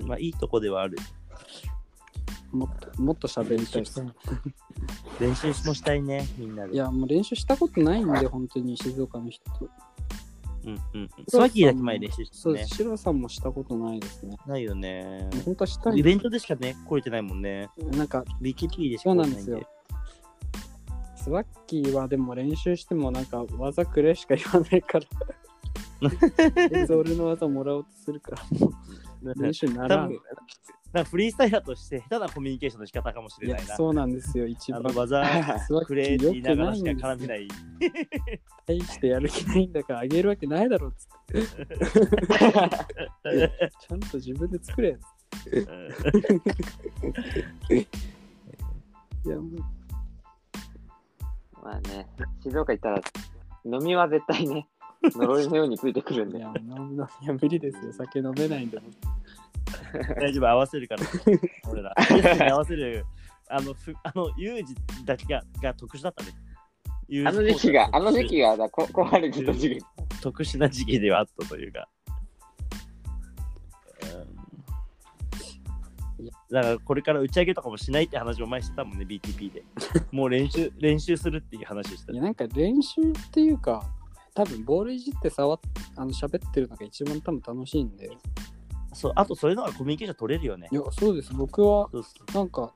[0.00, 0.96] うんまあいいとこではある。
[2.52, 4.04] もっと、もっと喋りたいです。
[5.20, 6.74] 練習もしたいね、みんなで。
[6.74, 9.70] いや、もう練習したことないんで、本当に静岡の人と。
[10.64, 11.10] うんうんうん。
[11.28, 12.76] スワキーだけ前練習してねそうです。。
[12.76, 14.36] シロさんもしたことないですね。
[14.46, 15.28] ないよね。
[15.44, 17.70] 本当はしたいイベントでしかね、来れてないもんね。
[17.92, 19.68] なんか、BKP でしかそう来れてないんでなんですよ。。
[21.16, 25.06] スワッキーはでも練習してもなんか技くれしか言わないから。
[26.96, 30.12] 俺の技もらおうとするから、練習ならん。
[30.12, 30.18] い
[30.92, 33.62] なんかフリースタイラーとして下手なコミュニケーションの仕方かもしれやな。
[33.62, 33.76] いな。
[33.76, 34.80] そうなんですよ、一番。
[34.80, 34.94] あの。
[34.94, 37.48] 技スワッキくれって言いながらしか絡めない。
[38.66, 41.42] 大してやる気ないんだからあげるわけないだろうっつって。
[43.80, 44.00] ちゃん。
[44.00, 44.98] と自分で作れ。
[49.24, 49.46] いや、もう
[51.62, 52.06] まあね、
[52.42, 53.00] 静岡行ったら、
[53.64, 54.68] 飲みは絶対ね、
[55.14, 56.30] 呪いのようについてくるん。
[56.30, 56.38] で。
[56.38, 57.92] いや、飲むのいや無理ですよ。
[57.92, 58.70] 酒飲めないん。
[58.70, 58.78] で。
[60.20, 61.02] 大丈夫、合わせるから。
[61.70, 61.94] 俺ら。
[62.52, 63.04] 合わせる。
[63.48, 66.30] あの、ふあの、ユージだけがが特殊だったね。
[67.26, 69.80] あの時期が、あの時期がが、だこ小春樹と時期。
[70.22, 71.88] 特殊な時期ではあったというか。
[74.16, 74.42] うん
[76.50, 79.64] だからこれから打ち上げとかもしないって話を前にしてたもんね、BTP で。
[80.12, 83.82] もう練習、練習するっていう話をしてたいや、なんか練習っていうか、
[84.34, 85.60] 多分ボールいじって触っ
[85.96, 88.10] あの喋ってるのが一番多分楽しいんで。
[88.92, 90.74] そうあと、それのがコミュニケーション取れるよねい。
[90.74, 91.32] や、そうです。
[91.34, 92.74] 僕はそうそうなんか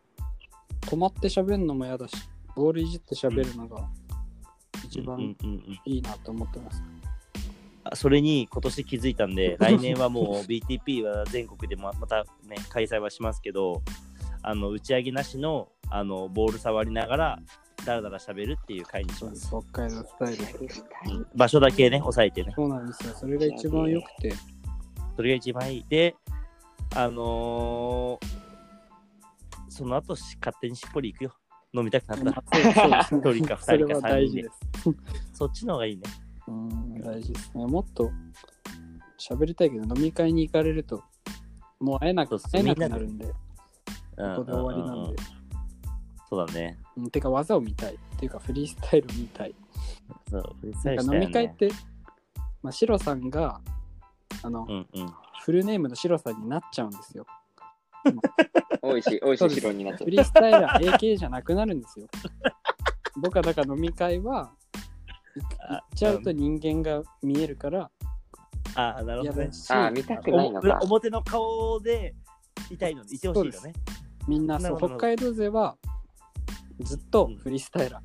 [0.83, 2.15] 止まって喋るのも嫌だし、
[2.55, 3.89] ボールいじって喋るのが
[4.85, 6.83] 一番うんうんうんうんいいなと思ってます。
[7.85, 13.83] あそれに今年気づいたんで、 来年はもう BTP は全国でもまたね、開催はしますけど、
[14.43, 17.39] あの打ち上げなしのあのボール触りながら、
[17.85, 19.49] だらだら喋るっていう会にします。
[19.49, 20.45] 北海道スタイル。
[21.17, 22.53] うん場所だけね、押さえてね。
[22.57, 23.15] そうなんですよ。
[23.15, 24.33] それが一番良くて。
[25.17, 25.87] それが一番いい。
[25.89, 26.15] で、
[26.95, 28.47] あのー
[29.77, 31.35] その後し勝手にしっぽり行くよ。
[31.75, 33.01] 飲みたくなったら。
[33.13, 34.61] 一人かそれは二人か三人で大事です。
[35.35, 36.03] そっちの方がいいね。
[36.49, 37.67] うん、大事ですね。
[37.67, 38.11] もっと
[39.19, 41.05] 喋りたいけど、飲み会に行かれると、
[41.79, 43.35] もう会えなく会えなくなるんで、うんこ
[44.17, 45.23] こで終わりなんで。
[46.31, 46.79] そうだね。
[46.97, 47.95] うんてか技を見たい。
[47.95, 49.55] っていうかフリースタイルを見たい。
[50.31, 51.69] そう、フリースタイルね飲み会って、
[52.63, 53.61] まあ、シロさんが、
[54.43, 55.13] あの、うんうん。
[55.43, 57.27] フルネームのシロさんになっちゃうんですよ。
[58.83, 60.07] おいしい、おいしいそうです城になっちゃう。
[60.07, 62.07] フリースタイラー AK じゃなくなるんですよ。
[63.21, 64.53] 僕はだから飲み会は、
[65.35, 67.91] 行っちゃうと人間が見えるから
[68.75, 70.79] ああ、なるほどねああ、見たくないのおか。
[70.83, 72.15] 表の顔で
[72.71, 73.73] いたいのいてほしいよね。
[74.29, 75.77] みんなそう北海道勢は
[76.81, 78.03] ずっとフリースタイラー。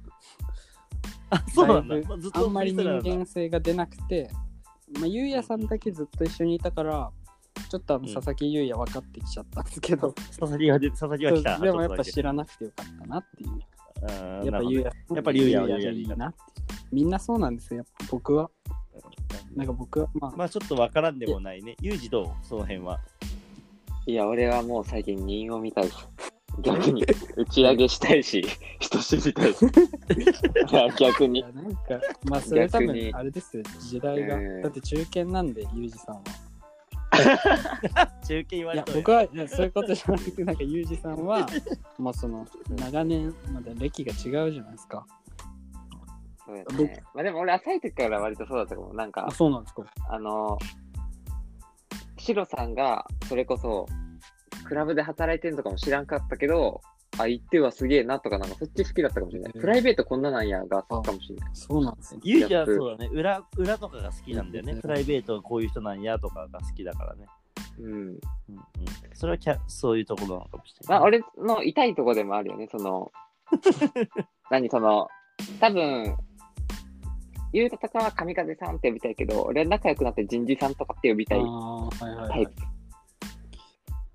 [1.31, 4.29] あ、そうなんだずっとあんまり人間性が出なくて、
[4.99, 7.11] まあ、ゆうやさんだけずっと一緒にいたから、
[7.69, 11.59] ちょっとあのうん佐々木優也分かってきちゃったんですけど、佐々木はで佐々木は来た。
[11.59, 13.51] でもやっぱ知らなくてよかったなっていう。
[13.51, 13.59] うん
[14.01, 16.37] やっなるほどぱゆうややっぱりゆうやはゆうやででいいなって。
[16.91, 17.77] みんなそうなんですよ。
[17.77, 18.49] やっぱ僕は。
[19.55, 21.75] なんか僕は、まあ、まあちょっとわからんでもないね。
[21.81, 22.45] ユージどう？
[22.45, 22.99] その辺は。
[24.07, 25.93] いや、俺はもう最近人を見たいし。
[26.59, 28.45] 逆に、打ち上げしたいし、
[28.79, 29.65] 人知りたいし。
[29.65, 31.49] いや、逆にいや。
[31.51, 31.79] なんか、
[32.25, 34.35] まあそれ多逆に分あれですよ、時代が。
[34.35, 36.23] うんだって中堅なんで、ユージさんは。
[38.25, 41.47] 中継言わいやれた、僕はいやそういうことじゃなくて、なんかユージさんは、
[41.97, 45.05] まあその、長年、まだ歴が違うじゃないですか。
[46.45, 47.03] そうやね。
[47.13, 48.93] まあでも俺、浅い時から割とそうだったかも。
[48.93, 49.83] なんあ、か、そうなんですか。
[50.09, 50.57] あの、
[52.17, 53.87] シロさんが、それこそ、
[54.65, 56.81] クラブで働いてるのとかも知らんかったけど、
[57.17, 59.51] あ、行ってはすげえなとか、なんかそっち好きだったかもしれない。
[59.53, 61.49] うんプライベートこんななんやが好きかもしれない。
[61.53, 62.21] そうなんですね。
[62.23, 63.09] ユージはそうだね。
[63.11, 64.73] 裏裏とかが好きなんだよね。
[64.73, 67.25] うんプライベートがこういう人なんやとかが好きだからね。
[67.79, 67.91] うん。
[67.93, 68.19] うんうん、
[69.13, 71.07] それはキャそういうところなのかもしれまあ、ない。
[71.07, 73.11] 俺の痛いとこでもあるよね、その、
[74.49, 75.07] 何、その、
[75.59, 76.15] 多分、
[77.53, 82.53] ゆうたとかは神風さんって呼びたいけど、俺は仲良くなって人事さんとかって呼びたいああ、はいはいタイはい。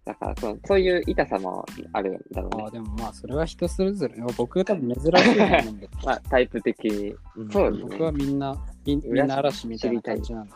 [0.06, 2.66] だからその、そういう痛さもあるんだろうねあ。
[2.68, 4.14] あ、でもまあ、それは人それぞれ。
[4.36, 5.88] 僕多分珍しいと思うんで。
[6.06, 7.14] まあ、タイプ的に。
[7.36, 10.52] うんそうですね僕はみんな、みみんな嵐みたいな感じなんで。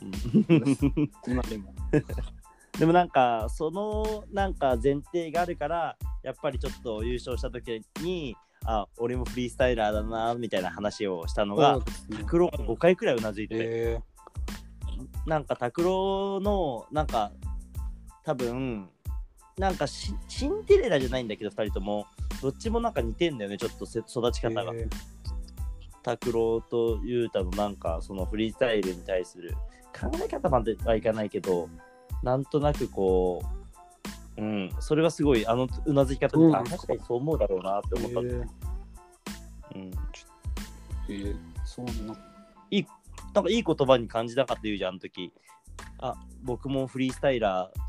[0.00, 1.74] うん今でも。
[2.78, 11.80] でもなんかそのなんか前提があるからやっぱりちょっと優勝した時にあ俺もフリースタイラーだなみたいな話をしたのが
[12.16, 14.00] 拓郎が5回くらいうなずいてて、え
[15.26, 17.32] なんか拓郎のなんか
[18.28, 18.86] 多分
[19.56, 22.06] なんかシシンデレラじゃないんだけど2人とも。
[22.42, 24.74] どっちもなんか似てんだよねちょっとせ育ちー方が。
[24.74, 24.84] え。
[24.84, 24.88] ー
[26.02, 29.56] 拓郎と雄太のなんかそのフリースタイルに対する
[29.98, 31.68] 考え方まではいかないけど
[32.22, 33.42] なんとなくこ
[34.36, 38.22] ううんそれはすごいあのうなずき方で、あ確かにそう思うだろうなって思った、え。
[38.22, 38.46] ー
[39.74, 39.90] うん、
[41.08, 42.16] えーそうなの
[43.34, 45.32] なんかいい言葉に感じなかった言うじゃんあの時。
[46.00, 47.87] あ僕もフリースタイラー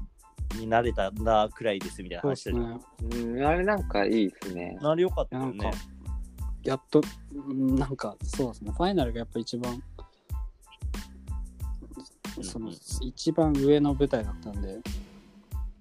[0.55, 2.79] になれたんだくらいですみたいな話ね。
[3.11, 4.77] うん、あれなんかいいですね。
[4.81, 5.77] なれよかっいやなんかたよね、
[6.63, 7.01] やっと、
[7.33, 9.83] うんなんかそうですね、ファイナルがやっぱ一番、
[12.41, 14.79] その一番上の舞台だったんで、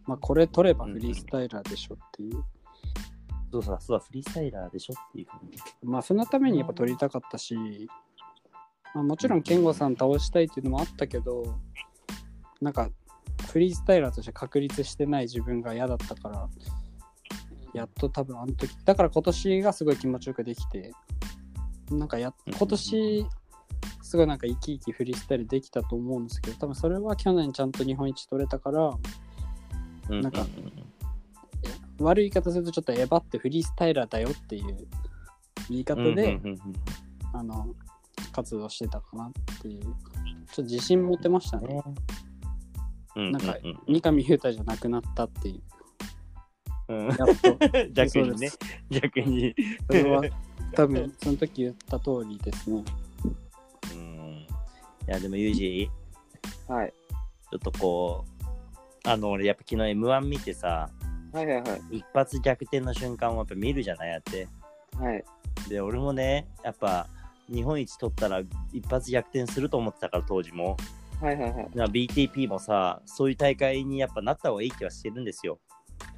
[0.07, 2.44] まあこれ取ればフリースタイラーでしょっていう。
[3.50, 7.57] そうそうそうだフリースタイラーでしょっていう感じまあそのためにやっぱ取りたかったし、
[8.94, 11.59] まあ、もちろん健吾さん倒したいっていうのもあったけど、
[12.61, 12.90] なんか
[13.48, 16.48] フリースタイラーとして確立してない自分が嫌だったから、
[17.74, 20.92] やっと多分あの時、だから今年がすごい気持ちよくできて、
[21.90, 23.26] なんかや今年、
[24.02, 28.90] すごいなんか生き生きフリースタイルできたと思うんですけど、多分それは去年ちゃんと日本一取れたから、
[30.11, 30.46] うんなんか
[31.98, 34.87] 悪い言い方するとちょっとエヴァってフリースタイラーだよっていう
[35.68, 36.40] 言い方で、
[37.34, 37.74] あの
[38.32, 39.82] 活動してたかなっていう。
[39.82, 41.74] ちょっと自信持てましたね。
[41.74, 41.82] ね
[43.18, 45.61] うんなんかうう三上裕太じゃなくなったってい
[46.88, 46.94] う。
[46.94, 47.09] うん。
[47.09, 47.59] やっと。
[47.92, 48.48] 逆にね。
[48.48, 48.59] そ
[48.90, 49.54] 逆に。
[49.88, 50.22] それは
[50.74, 52.85] 多分その時言った通りですね。
[53.92, 54.46] うん。
[54.46, 54.46] い
[55.09, 55.90] やでもユージ？
[56.68, 56.94] はい。
[57.50, 58.24] ちょっとこ
[59.04, 60.88] うあの俺やっぱ昨日 M1 見てさ
[61.33, 61.98] はいはいはい。
[61.98, 64.46] 一発逆転の瞬間をやっぱ見るじゃないやって。
[64.96, 65.24] はい。
[65.68, 67.09] で俺もねやっぱ
[67.48, 70.76] 日本一取ったら一発逆転すると思ってたから当時も
[71.20, 71.70] はいはいはい。
[71.74, 75.59] な BTP もさそういう大会にやっぱなった方がいい気はしてるんですよ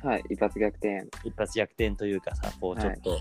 [0.02, 0.24] はい。
[0.30, 1.06] 一発逆転。
[1.24, 3.18] 一発逆転というかさこうちょはいっと、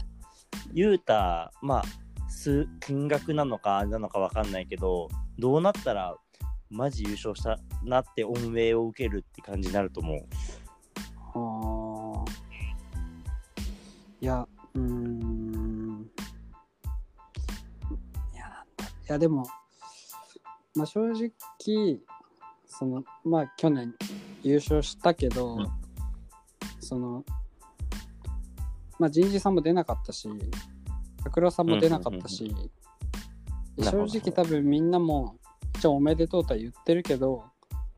[0.73, 1.83] ユータまあ
[2.29, 6.15] 数金額なのかなのかわかんないけどどうなったら
[6.69, 10.19] マジ優勝したなって恩恵を受けるって感じになると思う
[11.33, 12.31] あー
[14.21, 16.05] いやうーん
[18.33, 19.47] いやなんだいやでも
[20.79, 21.99] まあ正直
[22.65, 23.93] そのまあ去年
[24.43, 25.67] 優勝したけど、うん。
[26.79, 27.25] その
[28.97, 30.29] まあ人事さんも出なかったし
[31.23, 32.71] 拓郎さんも出なかったし、うんうん
[33.75, 34.09] でなるほど。
[34.11, 35.35] 正直多分みんなも
[35.75, 37.43] 一応おめでとうとは言ってるけど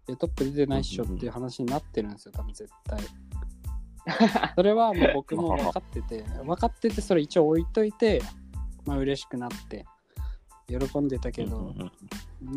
[0.10, 3.00] えトップ出てないっしょっていう話になってるんですよ多分絶対。
[4.56, 8.22] それはもう僕も分かってて分かっててそれ一応置いといて
[8.86, 9.86] まあ嬉しくなって
[10.68, 11.92] 喜んでたけど、うんうん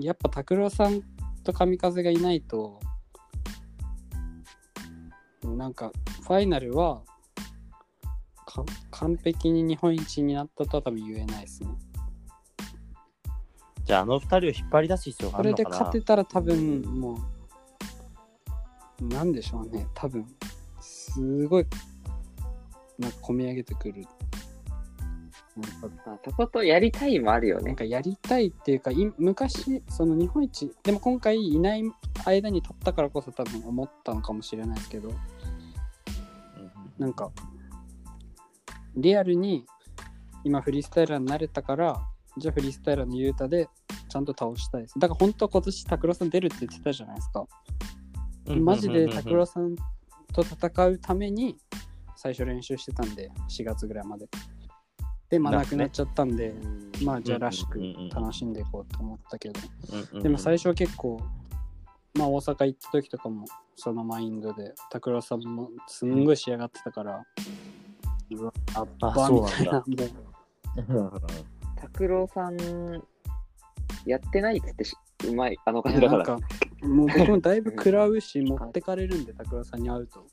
[0.00, 1.02] やっぱ拓郎さん
[1.44, 2.80] と神風がいないと
[5.42, 5.92] なんか
[6.22, 7.02] ファイナルは
[8.46, 11.68] か完璧に日本一になったとは多分言えないですね。
[13.84, 15.84] じゃああの二人を引っ張り出す必要があこれでるのかな？
[15.84, 17.18] 勝てたら多分も
[19.02, 20.26] うなんでしょうね多分
[20.80, 21.66] すごい
[22.98, 24.06] なんか込み上げてくる。
[25.56, 27.66] まあ、とことやりたいもあるよね。
[27.66, 31.84] なんかやりたいっていうかい昔その日本一でも今回いない
[32.24, 35.16] 間に取ったからこそ多分思ったのかもしれないですけどうん。
[36.98, 37.30] なんか
[38.96, 39.64] リアルに
[40.42, 42.00] 今フリースタイラーになれたから
[42.36, 43.68] じゃあフリースタイラーのユータで
[44.08, 44.98] ちゃんと倒したいです。
[44.98, 47.46] だから本当は今年拓郎さん出るって言ってたじゃないですか。
[48.46, 49.74] うんマジで拓郎さん
[50.32, 51.56] と戦うために
[52.16, 54.28] 最初練習してたんで4月ぐらいまで
[55.30, 56.54] でまあなくなっちゃったんで
[57.02, 58.08] まあじゃあらしくうんうんうんうん。
[58.10, 59.60] 楽しんでいこうと思ったけど。
[59.92, 61.20] うんうんうんでも最初は結構
[62.14, 67.24] まあ大阪行った時とかもそのマインドで拓郎さんもすんごい仕上がってたから、
[68.30, 70.12] うわアッパーみたい
[70.86, 71.22] なもう
[71.76, 72.56] 拓郎さん、
[74.06, 74.94] やってないっつってし
[75.26, 76.22] うまい、あのい感じだから。
[76.22, 76.46] やなんか
[76.86, 80.24] もう僕もだいぶ食らうし持ってかれるんで拓郎さんに会うと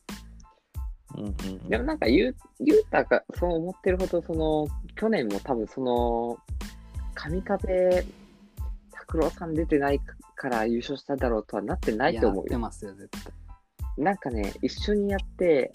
[1.18, 1.32] うんうんう
[1.66, 6.38] んでもなんかゆう、ゆうたがそう思ってるほど、その、去年も多分その、
[7.14, 8.06] 神風、
[8.92, 10.00] 拓郎さん出てない
[10.36, 12.44] から優勝しただろうとはなってないと思うよ。
[12.44, 13.34] やってますよ絶対
[13.98, 15.72] なんかね、一緒にやって、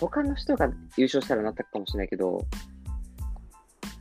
[0.00, 2.44] 他の人が優勝したらなったかもしれないけど、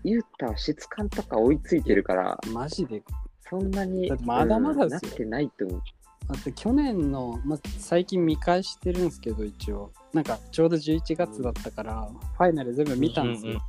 [0.03, 3.03] ユータは質感とか追いついてるから、マジで。
[3.49, 5.81] そんなにまだまだなってないと思う。
[6.27, 9.91] だって去年の、まあ、最近見返してるんですけど、一応。
[10.13, 13.51] なんかちょうど11月だったから、ファイナル全部見たんですよ。
[13.51, 13.61] うんうん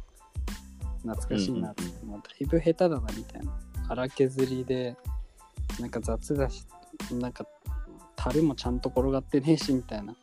[1.02, 3.52] 懐かしいなって、もうだいぶ下手だなみたいな。
[3.88, 4.96] 荒削りで、
[5.80, 6.66] なんか雑だし、
[7.12, 7.46] なんか、
[8.16, 10.14] 樽もちゃんと転がってねえしみたいな。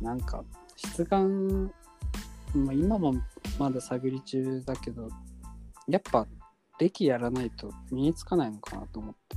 [0.00, 0.42] なんか、
[0.76, 1.72] 質感、
[2.54, 3.14] まあ、今も
[3.58, 5.08] まだ探り中だけど、
[5.88, 6.26] やっぱ、
[6.78, 9.36] 歴やらないと身につかないのかなと思って。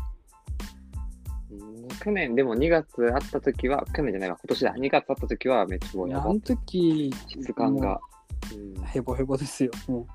[1.60, 8.00] うん去年、でも2月会った時は、去年じゃないわ、今年だ、2月会った時はめっちゃもういや、やばあの時、質感が。
[8.54, 10.06] うんヘボヘボですよ、もう。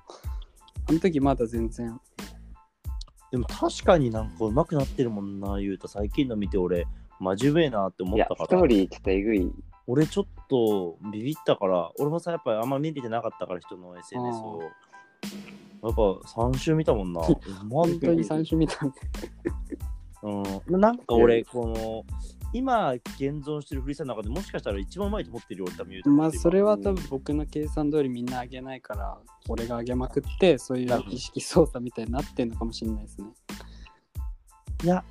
[0.89, 1.99] あの時まだ全然。
[3.31, 6.87] でも確かになんか上手くなってるもんな、言うと最近の見て俺、
[7.21, 9.53] 真面目えなって思いや、ったからストー、リーちょっとえぐい。
[9.87, 14.63] 俺ちょっとビビったから、俺もさ、やっぱりあんま見れてなかったから、人の SNS を。
[15.83, 16.03] やっぱ
[16.43, 17.21] 3週見たもんな。
[17.21, 19.01] うまっ本当に最初見たんで。
[20.23, 22.05] うん、なんか俺、この、
[22.53, 26.11] 今現存してるフリースタイルの中でもしかしたら一番うまいと思ってるよ、俺多分言うと。
[26.11, 33.29] まあそれは多分僕の計算通りみんな上げないから俺が上げまくってそういう意識操作みたいになってんのかもしれないですね。
[34.85, 35.05] いや、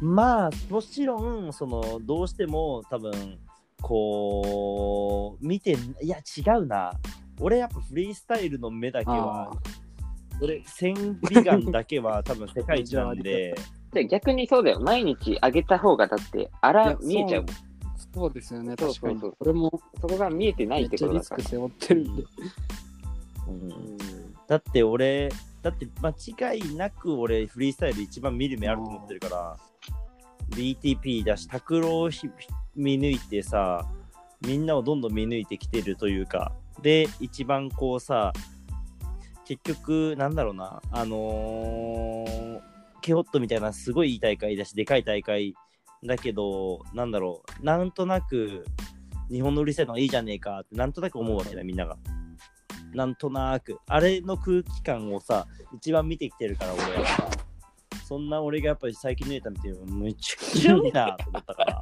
[0.00, 3.38] まあ、もちろん、その、どうしても、多分、
[3.82, 6.92] こう、見て、いや、違うな。
[7.38, 9.56] 俺、やっぱフリースタイルの目だけはあ、
[10.40, 10.94] 俺、千
[11.28, 13.54] 美眼だけは多分世界一なんで、
[13.92, 17.54] で逆にそうだよ、毎日上げた方がだって、あいらや見えちゃうもん。
[18.14, 18.74] そうですよね。
[18.78, 19.30] そう確かにそう。
[19.30, 21.42] そう俺もそこが見えてないってめっちゃリことだから。
[21.42, 22.24] スク背負ってるんで。
[23.48, 23.72] うん。
[23.72, 25.28] うんだって俺、
[25.62, 29.56] だって間違いなく俺、フリースタイル一番見る目あると思ってるから、
[30.48, 32.28] BTP だし、拓郎をひ
[32.74, 33.86] 見抜いてさ、
[34.40, 36.50] みんなをどんどん見抜いてきてるというか、
[36.82, 38.32] で、一番こうさ、
[39.44, 42.60] 結局、なんだろうな、あのー、
[43.00, 45.54] ケホットみたいなすごいいい大会だし、でかい大会
[46.04, 48.64] だけど、なんだろう、なんとなく、
[49.30, 51.96] 日本の売りスタイルの方がいいじゃねえかって、なんとなく思うわけだ、みんなが。
[52.92, 57.30] なんとなく、あれの空気感をさ、一番見てきてるから、俺はさ、
[58.04, 61.80] そんな俺がやっぱり最近のネタ見て、めちゃくちゃいいなと思ったから、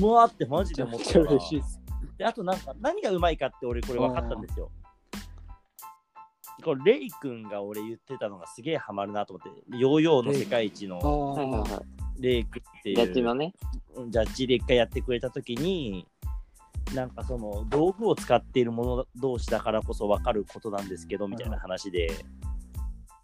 [0.00, 1.80] うわーってマジで思っめちゃたから嬉しいです。
[2.16, 4.70] で、あとなんか、何がうまいかって俺これ分かったんですよ。
[6.64, 11.84] これレイ君が俺言ってたのがすげえハマるなと思って、ヨーヨーの世界一あの
[12.18, 12.92] レイ君ってい。
[12.92, 13.54] いうジャッジのね。
[14.08, 16.06] ジャッジで一回やってくれたときに、
[16.94, 22.10] なんかその道具を使っている者同士だからこそ分かることなんですけどみたいな話で、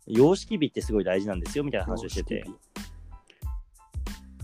[0.06, 2.44] 様式美ってすごい大事なんですよみたいな話をしてて、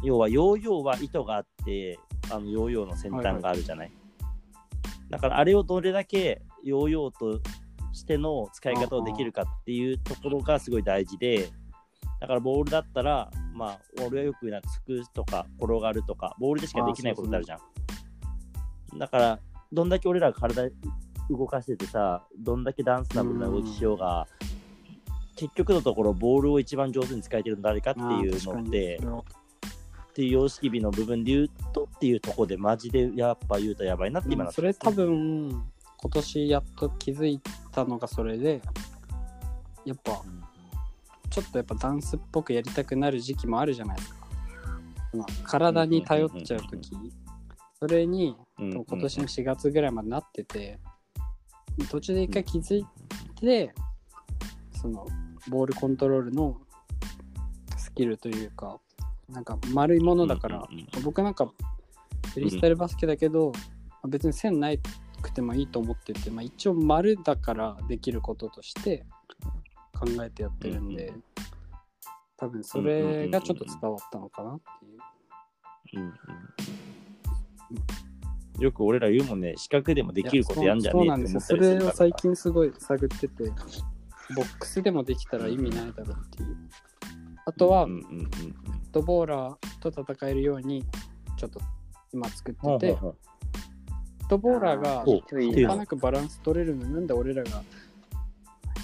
[0.03, 1.99] 要はヨーヨーは糸があって、
[2.31, 3.93] あのヨーヨーの先端があるじゃない。
[5.11, 7.41] だからあれをどれだけヨーヨーと
[8.01, 11.49] しての使い方をできるかっていうところがすごい大事で、
[12.21, 17.59] だからボールだったら、まあ、俺はよく言うのはつくとか転がるとか、ボールでしかできないことってあるじゃ
[18.95, 18.99] ん。
[18.99, 19.39] だから、
[19.73, 20.71] どんだけ俺らが体
[21.31, 24.27] 動かしててさ、どんだけダンスナブルな動きしようが、
[25.37, 29.01] 結局のところ、ボールを一番上手に使えてるの誰かっていうのって、
[30.11, 35.65] っていう様式美の部分で言うとっていうところで、マジでやっぱ言うとやばいなって今なってそれ多分
[36.03, 38.61] 今年やっと気づいたのがそれで
[39.85, 40.23] やっぱ
[41.31, 44.17] ちょっとやっぱダンスっぽくやりたくなる時期もあるじゃないですか。
[45.13, 46.91] まあ、体に頼っちゃう時。
[47.81, 50.79] それに今年の4月ぐらいまでなってて
[51.89, 52.87] 途中で一回気づい
[53.37, 53.73] て
[54.73, 55.07] その
[55.49, 56.61] ボールコントロールの
[57.79, 58.79] スキルというか
[59.31, 60.69] なんか丸いものだから
[61.03, 61.51] 僕なんか
[62.35, 63.61] フリースタイルバスケだけどま
[64.05, 64.81] あ別に線ない
[65.21, 69.05] くてもいいと思ってて、まあ、一応丸だからできることとして
[69.93, 71.23] 考えてやってるんで、うんう
[72.37, 74.61] 多分それがちょっと伝わったのかなっ
[75.91, 76.01] ていう。
[76.01, 76.15] うんうん
[78.59, 83.45] よく俺ら言うもんね、資格でもできることやんじゃねえって思ったそれを最近すごい探ってて、
[84.37, 86.57] ボックスでもできたら意味ないだろうっていう。
[87.47, 88.01] あとは、フッ
[88.93, 90.85] トボーラーと戦えるように、
[91.39, 91.59] ちょっと
[92.13, 93.30] 今作ってて、フほうほうほッ
[94.31, 95.05] トボーラーが
[95.43, 97.63] いいなくバランス取れるのになんで俺らが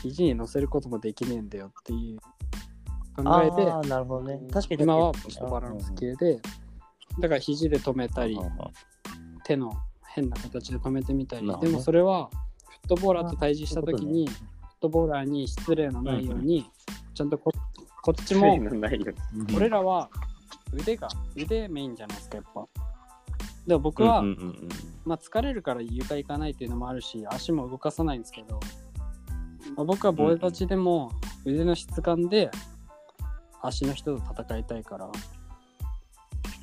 [0.03, 2.19] 肘に乗せることもできねえんだよっていう
[3.17, 4.41] 考えで、ああ、なるほどね。
[4.53, 4.83] 確かに。
[4.83, 6.41] 今はポストバランス系で、
[7.21, 8.39] だから肘で止めたり
[9.45, 9.73] 手の
[10.07, 14.39] 変な形で止めてみたり、でもそれはフットボーラーと対峙した時に、フッ
[14.81, 16.69] トボーラーに失礼のないように、
[17.15, 17.53] ちゃんとこ
[18.03, 19.15] こっちものないよ。
[19.55, 20.11] 俺らは
[20.75, 22.67] 腕が、腕メインじゃないですか、やっぱ。
[23.67, 24.69] でも僕は、うんうんうんうん
[25.05, 28.59] まあ疲れるから床行かないっていうのもあるし、足も動かさないんですけど、
[29.77, 31.13] まあ、僕はボール立ちでも
[31.45, 32.51] 腕の質感で
[33.63, 35.09] 足の人と戦いたいから、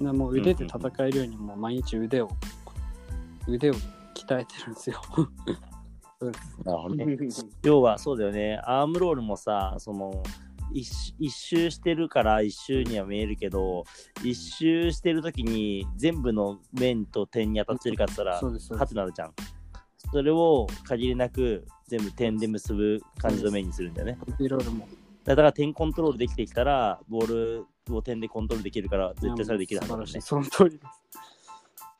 [0.02, 2.30] でもう腕で戦えるようにもう毎日腕を、
[3.48, 3.74] 腕を
[4.14, 5.02] 鍛えてるんですよ。
[6.66, 7.18] なるほどね。
[7.64, 10.22] 要はそうだよね、アームロールもさ、その
[10.74, 13.84] 一周一周してるから一周には見えるけど、
[14.24, 18.86] 一周してる時に全部の面と点に当たってるかって言ったら、そうです、そうです。
[18.86, 19.34] ハテナるじゃん。
[20.12, 24.18] それを限りなく全部点で結ぶ感じの面にするんだよね。
[25.24, 30.22] だから点コントロールできてきたら、ボールを点でコントロールできるから、絶対それできるはずだね。
[30.22, 30.84] その通りです。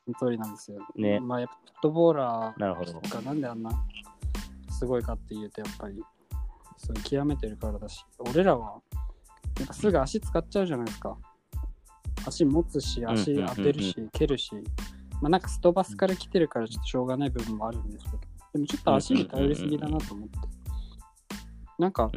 [0.04, 0.78] その通りなんですよ。
[0.96, 2.54] ねまあ、やっぱフットボーラ。
[2.58, 3.70] ーがなんであんな
[4.70, 6.02] すごいかっていうと、やっぱり、
[6.86, 8.80] そう極めてるからだし、俺らは、
[9.58, 11.16] やっぱすぐ足使っちゃうじゃないですか。
[12.26, 14.50] 足持つし、足当てるし、蹴るし、
[15.20, 18.18] まあなんかストバスから来てるからちょっとしょうがない部分もあるんですけど、
[18.52, 20.38] でもちょっと足に頼りすぎだなと思って。
[21.78, 22.10] なんか。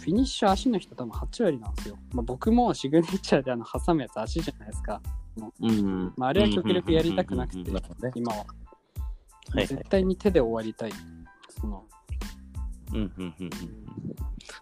[0.00, 1.98] フィニッシュ足の人多分8割なんですよ。
[2.14, 5.02] まあ、僕もシグネチャーであの挟むやつ足じゃないですか。
[5.60, 7.70] うんまああれは極力やりたくなくて
[8.14, 8.46] 今は。
[9.54, 10.92] 絶対に手で終わりたい。
[11.60, 11.84] その
[12.92, 13.50] うんうんうんうん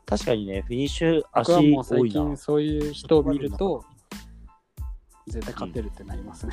[0.05, 2.37] 確かにね、フィニッシュ足僕はもう多いな最近。
[2.37, 3.85] そういう人を見ると、
[5.26, 6.53] 絶対勝てるってなりますね。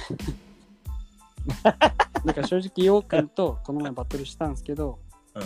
[1.63, 4.99] だから正直、ヨー君とこの前バトルしたんですけど、
[5.33, 5.43] うん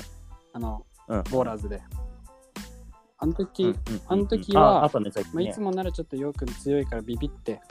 [0.53, 1.81] あの、うんボーラーズで。
[3.21, 5.59] あの時、うんうんうんあの時はあね、さっきまあ、いねつ。
[5.59, 7.61] もならちょっとヨー君強いからビビって、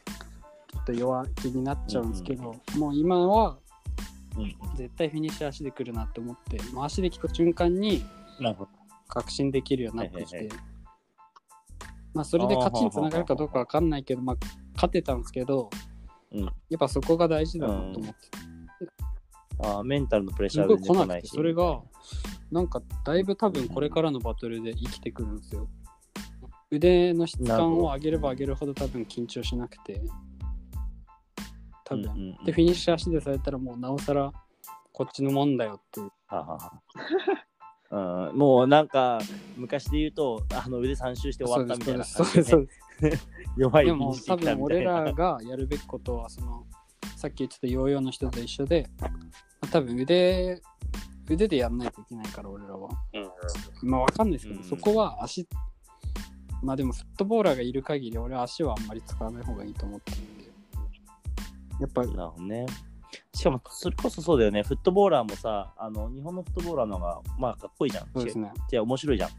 [0.72, 3.58] ちょっと弱気になっちゃうんですけど、もう今は
[4.36, 8.04] うん絶対フィニッシュ足で来るなって思って、もう足で来た瞬間に
[8.40, 8.70] なるほど。
[9.08, 10.58] 確信できるようになってきて、はいはい
[12.14, 14.36] まあそれで勝ちにつながるかどうかわかんないけど、まあ
[14.74, 15.70] 勝てたんですけど、
[16.32, 18.14] うんやっぱそこが大事だなと思って、
[19.60, 21.28] あーメンタルのプレッシャーすごい来ないし。
[21.28, 21.80] それが
[22.50, 25.68] なんかだいぶ多分これからのバトルで生きてくるんですよ。
[26.70, 30.00] 腕の質感を上げれば上げるほど多分緊張しなくて、
[31.84, 32.04] 多分。
[32.04, 34.32] うんうんうんで、フィニッシュ足でされたらもうなおさら
[34.92, 36.10] こっちのもんだよっていう。
[36.26, 36.82] ははは
[37.90, 37.96] う
[38.34, 39.20] ん、もうなんか
[39.56, 42.56] 昔で言うとあの腕3周して終わったみたいな感じです。
[43.56, 46.66] 弱いでも多分俺らがやるべきことはその
[47.16, 48.88] さっき言ってたヨーヨーの人と一緒で
[49.70, 50.60] 多分腕
[51.30, 52.88] 腕でやんないといけないから俺らは。
[53.82, 53.90] うん。
[53.90, 54.64] まあわかんないですけど、うん。
[54.64, 55.46] そこは足
[56.62, 60.48] まあでもフットボーラーがいる限り俺は足はあんまり使わない方がいいと思ってるんで。
[61.80, 62.66] やっぱなるほどね
[63.34, 64.62] しかもそれこそそうだよね。
[64.62, 68.06] フットボーラーもさあの日本のフットボーラーの方がまあかっこいいじゃん。
[68.14, 68.52] そうですね。
[68.68, 69.30] じゃあ面白いじゃん。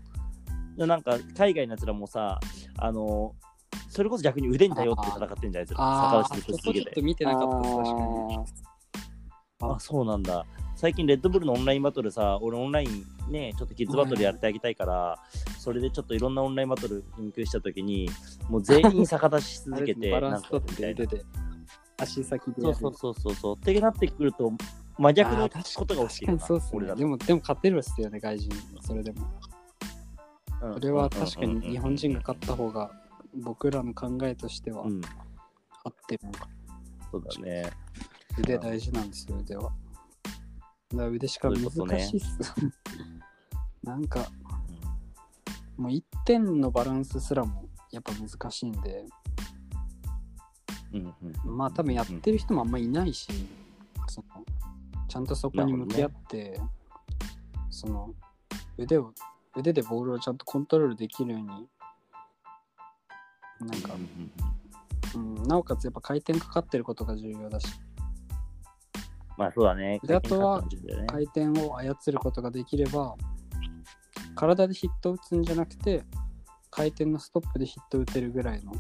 [0.78, 2.40] でなんか海外のやつらもさ
[2.78, 3.36] あの
[3.90, 8.70] それこそ逆に腕に頼って戦ってんじゃないですか逆そこちょっ立ちする続けてと見てなかった確かに。
[9.62, 10.46] ああ、そうなんだ。
[10.76, 15.20] 最近、レッドブルのオンラインバトルさ、俺オンラインね、ちょっとキッズバトルやってあげたいから、
[15.60, 18.10] それでちょっといろんなオンラインバトル研究したときに、
[18.50, 20.50] もう全員逆立ちしあ続けて、れバラなんか
[22.00, 23.56] 足先でそうそうそうそうそう。
[23.58, 24.52] ってなってくると、
[24.98, 26.46] 真逆のことが起きてるな。
[26.46, 26.96] そうっすね。
[26.96, 29.28] でもでも勝てるっすよね外人それでも
[30.62, 30.74] うん。
[30.74, 31.62] それは確かうんうんうんうん。
[31.62, 32.92] に日本人が勝った方が
[33.36, 35.02] 僕らの考えとしてはうん、
[35.84, 36.26] 合ってる。
[36.26, 36.48] のか
[37.12, 37.72] そうだね。
[38.38, 39.72] 腕大事なんですよ腕は。
[40.96, 41.62] だ腕しか難
[42.00, 42.40] しいっす、
[43.84, 44.28] なんか
[45.78, 49.06] もう1点のバランスすらもやっぱ難しいんで
[50.94, 51.34] うんうん。
[51.46, 53.28] うんまあ多分やってる人もあんまいないし、
[54.08, 54.46] その
[55.08, 56.60] ちゃんとそこに向き合って、
[57.70, 58.14] その
[58.78, 59.14] 腕を
[59.56, 61.48] 腕でボールをちゃんとコントロールできるように
[63.72, 63.94] なんか
[65.16, 67.68] うん、うんなおかつやっぱ回転かかってることが重要だし。
[69.38, 70.00] まあそうだね。
[70.04, 70.64] であとは
[71.08, 73.16] 回転を操ることができれば
[74.36, 76.04] 体でヒットを打つんじゃなくて
[76.70, 78.74] 回転のストップでヒット打てるぐらいの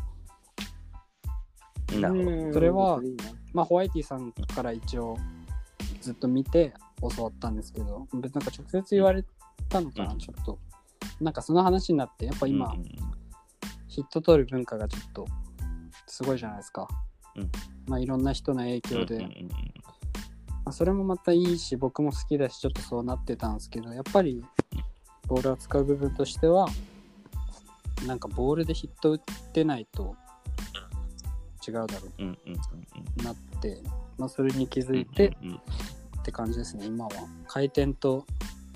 [1.97, 2.37] なるほど。
[2.37, 2.53] うん。
[2.53, 3.01] それは
[3.53, 5.17] まあホワイティさんから一応
[6.01, 6.73] ずっと見て
[7.15, 9.23] 教わったんですけど別になんか直接言われ
[9.69, 10.19] たのかな、うん。
[10.19, 10.59] ちょっと。
[11.19, 12.85] なんかその話になってやっぱ今、うんうん
[13.89, 15.25] ヒット取る文化がちょっと
[16.05, 16.87] すごいじゃないですか、
[17.35, 17.51] うん。
[17.87, 19.27] まあいろんな人の影響で、うんま
[20.65, 24.45] あ、それもまたいいし僕も好きだしちょっとそうなってたんですけどやっぱり
[25.27, 26.67] ボールを使う部分としては
[28.05, 30.15] なんかボールでヒット打ってないと
[31.67, 31.87] 違うだろ
[32.19, 32.55] うんうんうん
[33.21, 33.81] うなって、
[34.17, 35.59] まあ、それに気づいてうんうんうん
[36.19, 37.11] って感じですね今は
[37.47, 38.25] 回転と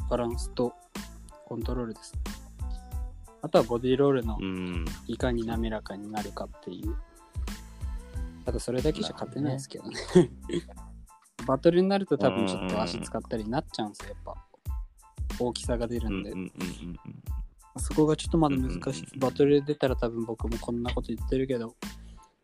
[0.10, 0.74] バランスと
[1.46, 2.14] コントロールです
[3.42, 6.96] あとはボディーロールのうんいかに滑らかになるかっていう
[8.46, 9.96] ただそれだけじゃ勝てないですけどね。
[11.48, 14.36] バトルになると多分ちょっと足使ったりになっちゃうんですよ、やっぱ。
[15.40, 16.32] 大きさが出るんで。
[16.32, 17.24] うんうんうんうん
[17.78, 18.88] そこがちょっとまだ難しいです。
[18.90, 21.76] うんうんうんバトルで出たら多分僕もこんなこと言ってるけど、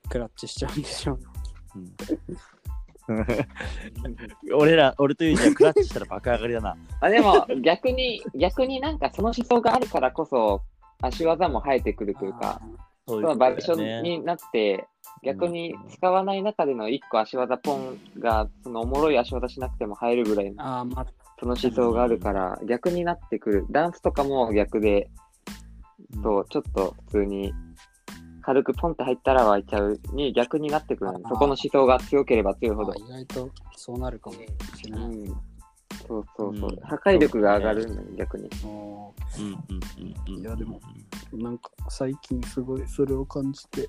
[0.09, 1.23] クラッチしちゃうんでしょうね。
[1.75, 1.95] うん
[4.55, 6.77] 俺ら、俺とユージはクラッチしたら爆上がりだな。
[7.01, 10.61] あでも逆に、逆になんかその思想があるからこそ、
[11.01, 12.61] 足技も生えてくるというか、
[13.07, 14.87] そうそのバリエーショねンになって、
[15.23, 21.07] 逆に使わない中での一個足技ポンが、そのおもろい足技しなくても入るぐらいのあーまあ、
[21.39, 23.65] その思想があるから、逆になってくる。
[23.71, 25.09] ダンスとかも逆で、
[26.21, 27.53] そう、ちょっと普通に、
[28.49, 32.95] 軽くポンって入ったら湧いちゃうに逆になってくるそこの思想が強ければ強いほどあ。
[32.95, 34.37] 意外とそうなるかも
[34.75, 35.03] しれない。
[35.03, 35.27] うん。
[35.27, 36.69] そうそうそう。
[36.71, 38.49] うん破壊力が上がるのに逆に。
[38.65, 43.87] おうんうんうんうんいやでもーなんか最近すごいそれを感じて。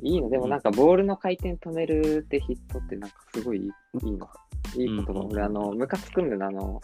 [0.00, 3.68] いいの、でもなんかボールの回転止めるってヒットってなんかすごいい
[4.02, 4.30] いの。
[4.76, 5.12] いい言葉。
[5.12, 6.80] うん俺あの、ムカつくんだよなあの、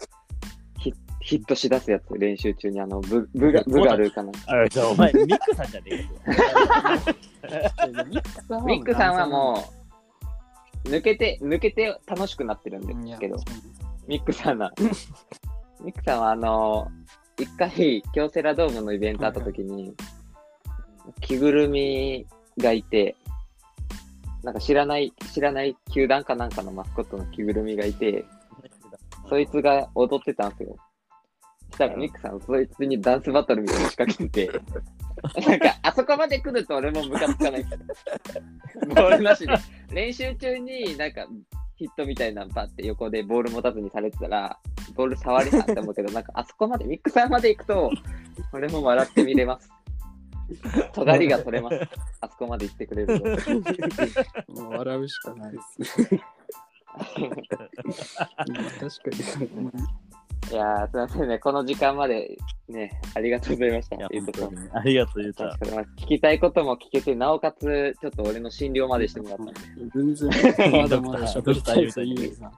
[1.25, 4.31] ヒヒットしだすやつ、練習中にあの、ブブガブガルかな。
[4.45, 6.09] あれじゃあお前、ミックさんじゃねえか。
[8.05, 9.67] ミックさんミックさんはも
[10.85, 13.37] う、抜けて、抜けて楽しくなってるんうん、ですけど
[14.07, 14.71] ミックさんは、
[15.83, 16.91] ミックさんはあの、
[17.39, 19.95] 一回、京セラドームのイベントあった時に、
[21.21, 22.27] 着ぐるみ
[22.59, 23.15] がいて、
[24.43, 28.25] なんか知らない、知らない球団かなんかのマスコットの着ぐるみがいて、
[29.27, 30.75] そいつが踊ってたんですよ。
[31.71, 34.61] そしたらミックさん、そいつにダンスバトルみたいなの仕掛けてて、
[35.47, 37.63] なんか、あそこまで来ると俺もムカつかない。
[37.63, 39.53] ボールなしで。
[39.91, 41.27] 練習中になんか、
[41.75, 44.57] ヒットみたいなのバって横でボール持たずにされてたら、
[44.95, 47.91] ボール触りなって思うけど、なんかあそこまで、ミックさんまで行くと、
[48.53, 49.69] 俺も笑って見れます。
[50.93, 51.79] 尖りが取れます。
[52.21, 53.25] あそこまで行ってくれると。
[54.53, 56.21] もう笑うしかないですね。
[57.17, 59.09] うん確か
[59.71, 59.81] に。
[60.51, 61.39] いやー、すいませんね。
[61.39, 62.37] この時間まで
[62.67, 63.95] ね、ありがとうございました。
[63.95, 64.09] あ
[64.83, 65.45] りがとう、ゆうた。
[65.97, 69.53] 聞きたいことも聞けて、なおかつ、ちょっと俺の診療までしてもらったんで。
[69.93, 70.29] 全然、
[70.81, 72.51] まだまだ喋りたいですよ、ゆうさん。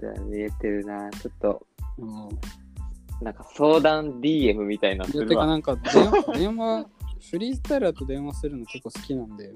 [0.00, 1.10] じゃあ見えてるな。
[1.10, 1.66] ちょっと、
[1.98, 2.30] も
[3.20, 5.46] なんか相談 DM みたいなのういやてかするわ。
[5.46, 6.86] なんか電話、電話、
[7.30, 9.52] フリースタイルだと電話するの結構好きなんで、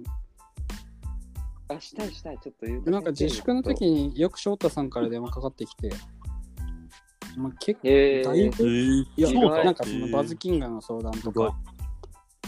[1.68, 2.38] あ、したいしたい。
[2.38, 5.90] ちょっと言うなんか自粛の時によく翔太さんから電話かかってきて、
[7.36, 11.56] まあ、結構、えー、だいぶ、いや、そうだなんかそのバズキンガーの相談とか、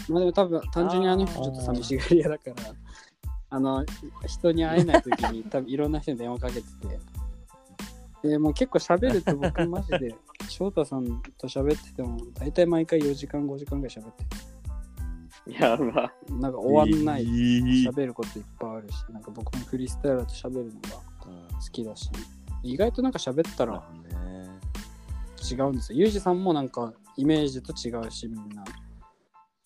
[0.09, 2.55] まあでも多分単純にあの人ちょっと寂しがり屋だから、
[3.49, 3.85] あの、
[4.25, 6.61] 人に会えない時に多分いろんな人に電話かけて
[8.23, 10.15] て、でもう結構喋ると僕マジで
[10.49, 14.13] 翔太さんと喋ってても大体毎回4時間5時間ぐらい喋っ
[15.45, 16.09] てやば。
[16.25, 17.23] てなんか終わんない。
[17.23, 22.09] えー喋ることいっぱいあるしなんか僕もフリースタイルだと喋るのが好きだし。
[22.63, 23.83] 意外となんか喋ったら
[25.53, 25.99] 違うんですよ。
[25.99, 28.63] ユージさんもなんかイメージと違うしみんな。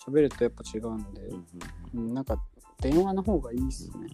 [0.05, 1.21] 喋るとやっぱ違うんで、
[1.93, 2.41] うん、なんか
[2.81, 4.07] 電話の方がいいっすね。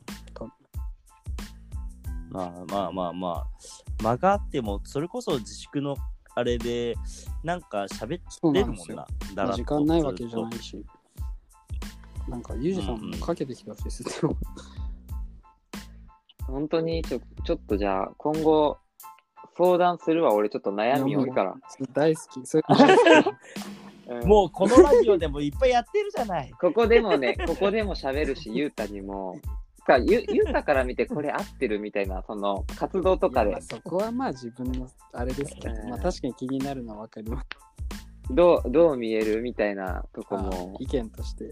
[2.30, 3.14] まあまあまあ。
[3.14, 4.36] まあ、間があ。
[4.36, 5.96] っても、それこそ自粛の
[6.36, 6.44] あ。
[6.44, 6.96] れで、
[7.44, 9.08] なんか喋そうれるもんな
[9.54, 10.86] 時間ないわけじゃないし
[12.28, 14.38] なんかユージさんもかけてきてほしいですでも
[16.46, 18.78] 本当にちょ、ちょっとじゃあ、今後、
[19.58, 20.34] 相談するわ。
[20.34, 21.56] 俺ちょっと悩み多いから。
[21.94, 22.46] 大好き。
[22.46, 23.08] それ大好き。
[24.10, 24.22] うん。
[24.22, 26.52] ともうこのラジオでもいっぱいやってるじゃない。
[26.60, 29.40] ここでもね、ここでも喋るし、ゆうたにも、
[29.86, 33.50] かゆゆうたから見てこれ合ってるみたいな、その活動とかで。
[33.50, 35.90] いやまあ、そこはまあ自分のあれですけど、うん。
[35.90, 37.48] まあ確かに気になるのはわかります。
[38.30, 41.50] どう、どう見えるみたいなとこあも、意見として。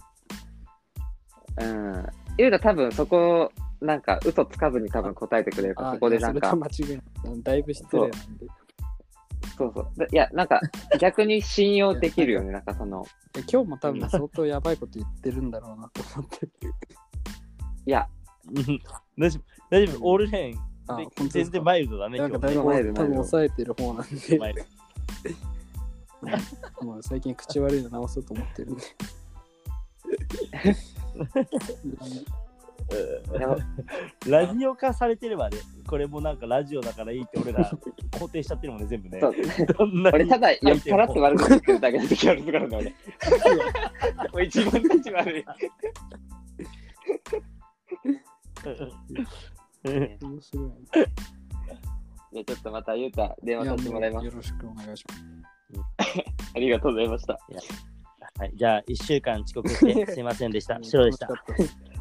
[1.61, 2.05] うん。
[2.37, 3.51] ゆうた多分そこ、
[3.81, 6.39] なんか嘘つかずに多分答えてくれるから、あそこでなんか。
[6.39, 7.43] いやそれ、と間違いない。
[7.43, 8.17] だいぶ失礼なんで。
[9.57, 9.91] そうそう。
[9.97, 10.59] だいや、なんか
[10.99, 18.07] 逆に信用できるよね、なんかその、で今日も多分相当やばいこと言ってるんだろうなと思っていや、
[18.47, 18.81] うん。
[19.17, 24.37] 大丈夫、大丈夫、オールレーン全然マイルドだね、なんか今日だいぶ多分抑えてる方なんで。
[24.37, 24.67] マイルド。
[26.81, 28.81] もう最近口悪いの直そうと思ってるんで
[34.27, 35.57] ラジオ化されてればね、
[35.87, 37.69] これもなんかラジオだからいいって俺ら
[38.11, 39.19] 肯定しちゃってるもんね、全部ね。
[39.19, 39.33] そう
[39.77, 42.89] どんなに俺ただ酔っ払って悪口言ってるだけの時あるからね、俺。
[42.89, 42.93] も
[44.35, 45.45] う一番立ち悪い。
[49.85, 50.73] うん面白いね
[52.33, 54.31] じゃあちょっとまたゆうた電話させてもらいますよ。
[54.35, 55.23] ろしくお願いします
[56.55, 57.39] ありがとうございました。
[58.37, 60.77] はい、じゃあ、1週間遅刻して すいませんでした。
[60.81, 61.29] 白でした。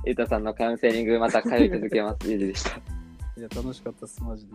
[0.04, 2.28] ゆうたさんのカウンセリングまた通い続けます。
[2.28, 2.70] ゆうじでした。
[2.70, 4.52] いや、楽しかったです、マジで。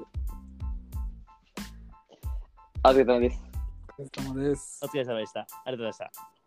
[2.84, 3.49] ありがとうございます。
[3.97, 4.88] お疲れ様ですお。
[4.88, 5.39] 疲れ様でした。
[5.39, 6.38] ありがとうございました。